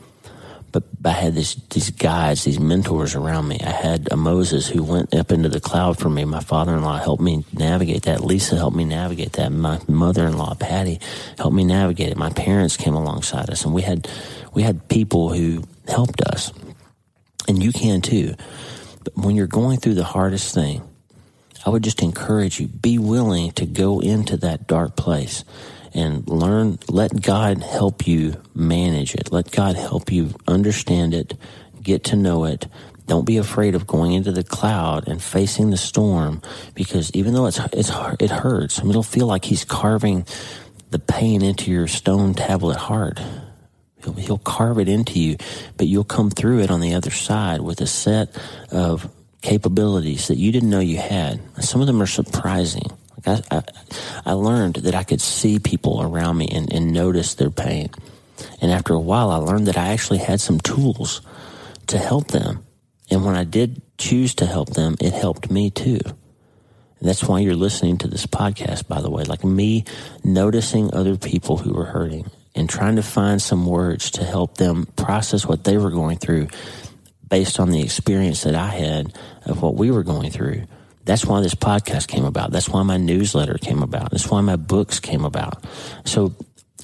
but 1.02 1.10
I 1.10 1.14
had 1.14 1.36
this, 1.36 1.56
these 1.70 1.92
guides, 1.92 2.44
these 2.44 2.60
mentors 2.60 3.16
around 3.16 3.48
me. 3.48 3.60
I 3.64 3.70
had 3.72 4.08
a 4.12 4.18
Moses 4.18 4.68
who 4.68 4.84
went 4.84 5.14
up 5.14 5.32
into 5.32 5.50
the 5.50 5.60
cloud 5.60 5.98
for 6.00 6.10
me. 6.10 6.26
My 6.26 6.40
father-in-law 6.40 6.98
helped 6.98 7.22
me 7.22 7.46
navigate 7.54 8.04
that. 8.04 8.24
Lisa 8.24 8.56
helped 8.56 8.76
me 8.76 8.86
navigate 8.86 9.34
that. 9.34 9.52
My 9.52 9.80
mother-in-law, 9.88 10.56
Patty, 10.56 11.00
helped 11.38 11.56
me 11.56 11.64
navigate 11.64 12.10
it. 12.10 12.18
My 12.18 12.30
parents 12.30 12.78
came 12.78 12.94
alongside 12.94 13.50
us 13.50 13.66
and 13.66 13.74
we 13.74 13.82
had, 13.82 14.08
we 14.54 14.64
had 14.64 14.88
people 14.90 15.34
who 15.34 15.64
helped 15.88 16.22
us. 16.22 16.52
And 17.48 17.64
you 17.64 17.72
can 17.72 18.02
too. 18.02 18.36
But 19.04 19.16
when 19.16 19.36
you're 19.36 19.48
going 19.48 19.80
through 19.80 19.96
the 19.96 20.04
hardest 20.04 20.54
thing, 20.54 20.82
I 21.66 21.70
would 21.70 21.84
just 21.84 22.02
encourage 22.02 22.60
you, 22.60 22.68
be 22.68 22.98
willing 22.98 23.52
to 23.54 23.66
go 23.66 24.00
into 24.00 24.38
that 24.38 24.68
dark 24.68 24.96
place 24.96 25.44
and 25.94 26.28
learn, 26.28 26.80
let 26.90 27.22
God 27.22 27.62
help 27.62 28.08
you 28.08 28.42
manage 28.54 29.16
it. 29.16 29.32
Let 29.32 29.52
God 29.52 29.76
help 29.76 30.12
you 30.12 30.34
understand 30.48 31.14
it, 31.14 31.34
get 31.82 32.06
to 32.06 32.16
know 32.16 32.46
it. 32.46 32.68
Don't 33.08 33.26
be 33.26 33.38
afraid 33.38 33.74
of 33.74 33.88
going 33.88 34.12
into 34.12 34.32
the 34.32 34.44
cloud 34.44 35.08
and 35.08 35.22
facing 35.22 35.70
the 35.70 35.78
storm 35.78 36.42
because 36.76 37.10
even 37.12 37.34
though 37.34 37.46
it's, 37.46 37.60
it's, 37.72 37.92
it 38.20 38.30
hurts, 38.30 38.80
I 38.80 38.82
mean, 38.84 38.92
it'll 38.92 39.04
feel 39.04 39.28
like 39.28 39.46
he's 39.46 39.64
carving 39.64 40.26
the 40.90 41.00
pain 41.00 41.42
into 41.42 41.72
your 41.72 41.88
stone 41.88 42.34
tablet 42.34 42.78
heart. 42.78 43.20
He'll, 44.04 44.14
he'll 44.14 44.38
carve 44.38 44.80
it 44.80 44.90
into 44.90 45.20
you, 45.20 45.38
but 45.78 45.88
you'll 45.88 46.04
come 46.04 46.30
through 46.30 46.60
it 46.60 46.72
on 46.72 46.82
the 46.82 46.96
other 46.96 47.12
side 47.12 47.62
with 47.62 47.82
a 47.82 47.88
set 47.88 48.30
of 48.72 49.10
capabilities 49.42 50.28
that 50.28 50.38
you 50.38 50.52
didn't 50.52 50.70
know 50.70 50.80
you 50.80 50.98
had. 50.98 51.40
Some 51.64 51.82
of 51.82 51.88
them 51.88 52.02
are 52.02 52.08
surprising. 52.08 52.92
I, 53.28 53.42
I, 53.52 53.64
I 54.26 54.32
learned 54.34 54.76
that 54.76 54.96
I 54.96 55.04
could 55.04 55.22
see 55.22 55.60
people 55.60 56.02
around 56.02 56.38
me 56.38 56.48
and, 56.52 56.72
and 56.72 56.94
notice 56.94 57.36
their 57.36 57.52
pain. 57.52 57.90
And 58.62 58.72
after 58.72 58.94
a 58.94 59.00
while, 59.00 59.30
I 59.30 59.38
learned 59.38 59.68
that 59.68 59.78
I 59.78 59.90
actually 59.90 60.20
had 60.20 60.40
some 60.40 60.60
tools 60.60 61.22
to 61.88 61.98
help 61.98 62.28
them. 62.30 62.64
And 63.10 63.26
when 63.26 63.36
I 63.36 63.44
did 63.44 63.82
choose 63.98 64.36
to 64.36 64.46
help 64.46 64.72
them, 64.72 64.96
it 65.00 65.14
helped 65.14 65.50
me 65.50 65.70
too. 65.70 66.00
And 67.00 67.08
that's 67.08 67.24
why 67.24 67.40
you're 67.40 67.56
listening 67.56 67.98
to 68.00 68.08
this 68.08 68.26
podcast, 68.26 68.88
by 68.88 69.02
the 69.02 69.10
way, 69.10 69.24
like 69.24 69.44
me 69.44 69.86
noticing 70.24 70.94
other 70.94 71.18
people 71.18 71.58
who 71.58 71.74
were 71.74 71.86
hurting 71.86 72.30
and 72.56 72.70
trying 72.70 72.96
to 72.96 73.04
find 73.04 73.42
some 73.42 73.66
words 73.66 74.12
to 74.12 74.24
help 74.24 74.58
them 74.58 74.88
process 74.96 75.46
what 75.46 75.64
they 75.64 75.78
were 75.78 75.92
going 75.92 76.18
through 76.18 76.48
based 77.30 77.60
on 77.60 77.70
the 77.70 77.84
experience 77.84 78.44
that 78.44 78.56
I 78.56 78.68
had 78.68 79.16
of 79.46 79.62
what 79.62 79.76
we 79.76 79.92
were 79.92 80.04
going 80.04 80.32
through. 80.32 80.64
That's 81.08 81.26
why 81.26 81.40
this 81.40 81.56
podcast 81.56 82.10
came 82.10 82.26
about. 82.26 82.52
That's 82.52 82.68
why 82.68 82.84
my 82.84 82.98
newsletter 82.98 83.58
came 83.58 83.82
about. 83.82 84.12
That's 84.12 84.30
why 84.30 84.42
my 84.42 84.58
books 84.58 85.00
came 85.00 85.24
about. 85.24 85.64
So 86.04 86.36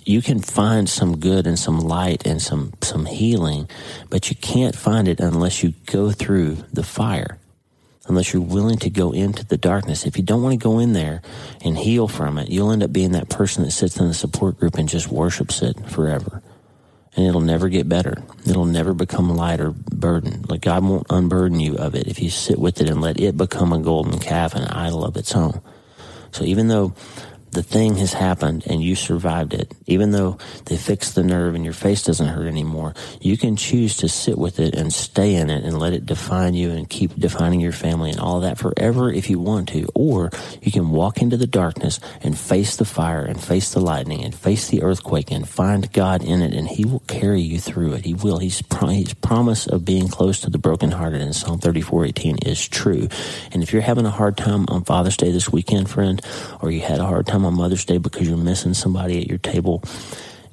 you 0.05 0.21
can 0.21 0.39
find 0.39 0.89
some 0.89 1.19
good 1.19 1.45
and 1.45 1.59
some 1.59 1.81
light 1.81 2.25
and 2.25 2.41
some, 2.41 2.71
some 2.81 3.05
healing, 3.05 3.69
but 4.09 4.29
you 4.29 4.37
can't 4.37 4.77
find 4.77 5.09
it 5.09 5.19
unless 5.19 5.61
you 5.61 5.73
go 5.87 6.09
through 6.09 6.55
the 6.71 6.83
fire, 6.83 7.37
unless 8.07 8.31
you're 8.31 8.41
willing 8.41 8.77
to 8.77 8.89
go 8.89 9.11
into 9.11 9.45
the 9.45 9.57
darkness. 9.57 10.05
If 10.05 10.15
you 10.17 10.23
don't 10.23 10.41
want 10.41 10.53
to 10.53 10.63
go 10.63 10.79
in 10.79 10.93
there 10.93 11.21
and 11.61 11.77
heal 11.77 12.07
from 12.07 12.37
it, 12.37 12.49
you'll 12.49 12.71
end 12.71 12.81
up 12.81 12.93
being 12.93 13.11
that 13.11 13.27
person 13.27 13.65
that 13.65 13.71
sits 13.71 13.97
in 13.97 14.07
the 14.07 14.13
support 14.13 14.57
group 14.57 14.75
and 14.75 14.87
just 14.87 15.09
worships 15.09 15.61
it 15.61 15.77
forever 15.89 16.41
and 17.15 17.25
it'll 17.25 17.41
never 17.41 17.69
get 17.69 17.87
better. 17.87 18.23
It'll 18.45 18.65
never 18.65 18.93
become 18.93 19.35
light 19.35 19.59
or 19.59 19.71
burden. 19.71 20.45
Like 20.47 20.61
God 20.61 20.83
won't 20.83 21.07
unburden 21.09 21.59
you 21.59 21.77
of 21.77 21.95
it 21.95 22.07
if 22.07 22.21
you 22.21 22.29
sit 22.29 22.57
with 22.57 22.81
it 22.81 22.89
and 22.89 23.01
let 23.01 23.19
it 23.19 23.37
become 23.37 23.71
a 23.71 23.79
golden 23.79 24.19
calf, 24.19 24.55
an 24.55 24.65
idol 24.65 25.05
of 25.05 25.17
its 25.17 25.35
own. 25.35 25.61
So 26.31 26.43
even 26.43 26.67
though 26.67 26.93
the 27.53 27.63
thing 27.63 27.95
has 27.95 28.13
happened 28.13 28.63
and 28.67 28.83
you 28.83 28.95
survived 28.95 29.53
it, 29.53 29.71
even 29.87 30.11
though 30.11 30.37
they 30.65 30.77
fixed 30.77 31.15
the 31.15 31.23
nerve 31.23 31.55
and 31.55 31.63
your 31.63 31.73
face 31.73 32.03
doesn't 32.03 32.27
hurt 32.27 32.47
anymore, 32.47 32.93
you 33.21 33.37
can 33.37 33.55
choose 33.55 33.97
to 33.97 34.09
sit 34.09 34.37
with 34.37 34.59
it 34.59 34.75
and 34.75 34.91
stay 34.91 35.35
in 35.35 35.49
it 35.49 35.63
and 35.63 35.79
let 35.79 35.93
it 35.93 36.05
define 36.05 36.53
you 36.53 36.71
and 36.71 36.89
keep 36.89 37.15
defining 37.15 37.59
your 37.59 37.71
family 37.71 38.09
and 38.09 38.19
all 38.19 38.41
that 38.41 38.57
forever 38.57 39.11
if 39.11 39.29
you 39.29 39.39
want 39.39 39.69
to. 39.69 39.87
Or 39.95 40.31
you 40.61 40.71
can 40.71 40.89
walk 40.89 41.21
into 41.21 41.37
the 41.37 41.47
darkness 41.47 41.99
and 42.21 42.37
face 42.37 42.75
the 42.75 42.85
fire 42.85 43.23
and 43.23 43.41
face 43.41 43.73
the 43.73 43.79
lightning 43.79 44.23
and 44.23 44.33
face 44.33 44.67
the 44.67 44.83
earthquake 44.83 45.31
and 45.31 45.47
find 45.47 45.91
God 45.93 46.23
in 46.23 46.41
it 46.41 46.53
and 46.53 46.67
He 46.67 46.85
will 46.85 47.03
carry 47.07 47.41
you 47.41 47.59
through 47.59 47.93
it. 47.93 48.05
He 48.05 48.13
will. 48.13 48.39
He's 48.39 48.61
His 48.63 49.13
promise 49.13 49.67
of 49.67 49.85
being 49.85 50.07
close 50.07 50.41
to 50.41 50.49
the 50.49 50.57
brokenhearted 50.57 51.21
in 51.21 51.33
Psalm 51.33 51.59
34:18 51.59 52.45
is 52.45 52.67
true. 52.67 53.07
And 53.51 53.63
if 53.63 53.73
you're 53.73 53.81
having 53.81 54.05
a 54.05 54.11
hard 54.11 54.37
time 54.37 54.65
on 54.67 54.83
Father's 54.83 55.17
Day 55.17 55.31
this 55.31 55.51
weekend, 55.51 55.89
friend, 55.89 56.21
or 56.61 56.71
you 56.71 56.81
had 56.81 56.99
a 56.99 57.05
hard 57.05 57.27
time 57.27 57.42
on 57.45 57.55
Mother's 57.55 57.85
Day 57.85 57.97
because 57.97 58.27
you're 58.27 58.37
missing 58.37 58.73
somebody 58.73 59.21
at 59.21 59.27
your 59.27 59.37
table, 59.37 59.83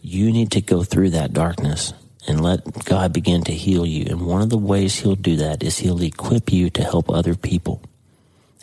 you 0.02 0.32
need 0.32 0.50
to 0.52 0.60
go 0.60 0.82
through 0.82 1.10
that 1.10 1.32
darkness 1.32 1.92
and 2.26 2.42
let 2.42 2.84
God 2.84 3.12
begin 3.12 3.42
to 3.44 3.52
heal 3.52 3.86
you. 3.86 4.06
And 4.08 4.26
one 4.26 4.42
of 4.42 4.50
the 4.50 4.58
ways 4.58 4.98
He'll 4.98 5.16
do 5.16 5.36
that 5.36 5.62
is 5.62 5.78
He'll 5.78 6.02
equip 6.02 6.52
you 6.52 6.70
to 6.70 6.82
help 6.82 7.10
other 7.10 7.34
people. 7.34 7.82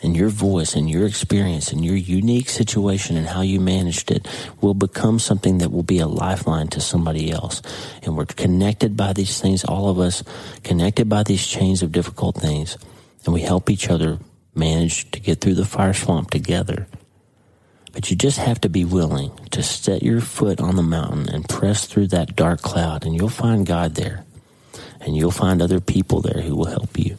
And 0.00 0.16
your 0.16 0.28
voice 0.28 0.76
and 0.76 0.88
your 0.88 1.06
experience 1.06 1.72
and 1.72 1.84
your 1.84 1.96
unique 1.96 2.48
situation 2.48 3.16
and 3.16 3.26
how 3.26 3.40
you 3.40 3.58
managed 3.58 4.12
it 4.12 4.28
will 4.60 4.74
become 4.74 5.18
something 5.18 5.58
that 5.58 5.72
will 5.72 5.82
be 5.82 5.98
a 5.98 6.06
lifeline 6.06 6.68
to 6.68 6.80
somebody 6.80 7.32
else. 7.32 7.62
And 8.04 8.16
we're 8.16 8.26
connected 8.26 8.96
by 8.96 9.12
these 9.12 9.40
things, 9.40 9.64
all 9.64 9.88
of 9.88 9.98
us, 9.98 10.22
connected 10.62 11.08
by 11.08 11.24
these 11.24 11.44
chains 11.44 11.82
of 11.82 11.90
difficult 11.90 12.36
things. 12.36 12.78
And 13.24 13.34
we 13.34 13.40
help 13.40 13.70
each 13.70 13.90
other 13.90 14.20
manage 14.54 15.10
to 15.10 15.20
get 15.20 15.40
through 15.40 15.54
the 15.54 15.64
fire 15.64 15.94
swamp 15.94 16.30
together. 16.30 16.86
But 17.98 18.12
you 18.12 18.16
just 18.16 18.38
have 18.38 18.60
to 18.60 18.68
be 18.68 18.84
willing 18.84 19.32
to 19.50 19.60
set 19.60 20.04
your 20.04 20.20
foot 20.20 20.60
on 20.60 20.76
the 20.76 20.84
mountain 20.84 21.28
and 21.28 21.48
press 21.48 21.84
through 21.84 22.06
that 22.14 22.36
dark 22.36 22.62
cloud, 22.62 23.04
and 23.04 23.12
you'll 23.12 23.28
find 23.28 23.66
God 23.66 23.96
there. 23.96 24.24
And 25.00 25.16
you'll 25.16 25.32
find 25.32 25.60
other 25.60 25.80
people 25.80 26.20
there 26.20 26.40
who 26.42 26.54
will 26.54 26.66
help 26.66 26.96
you. 26.96 27.18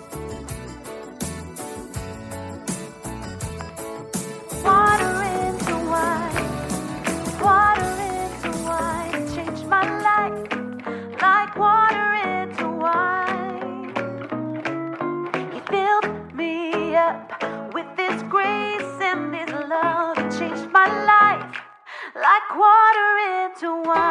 Love. 23.63 24.01
It 24.01 24.10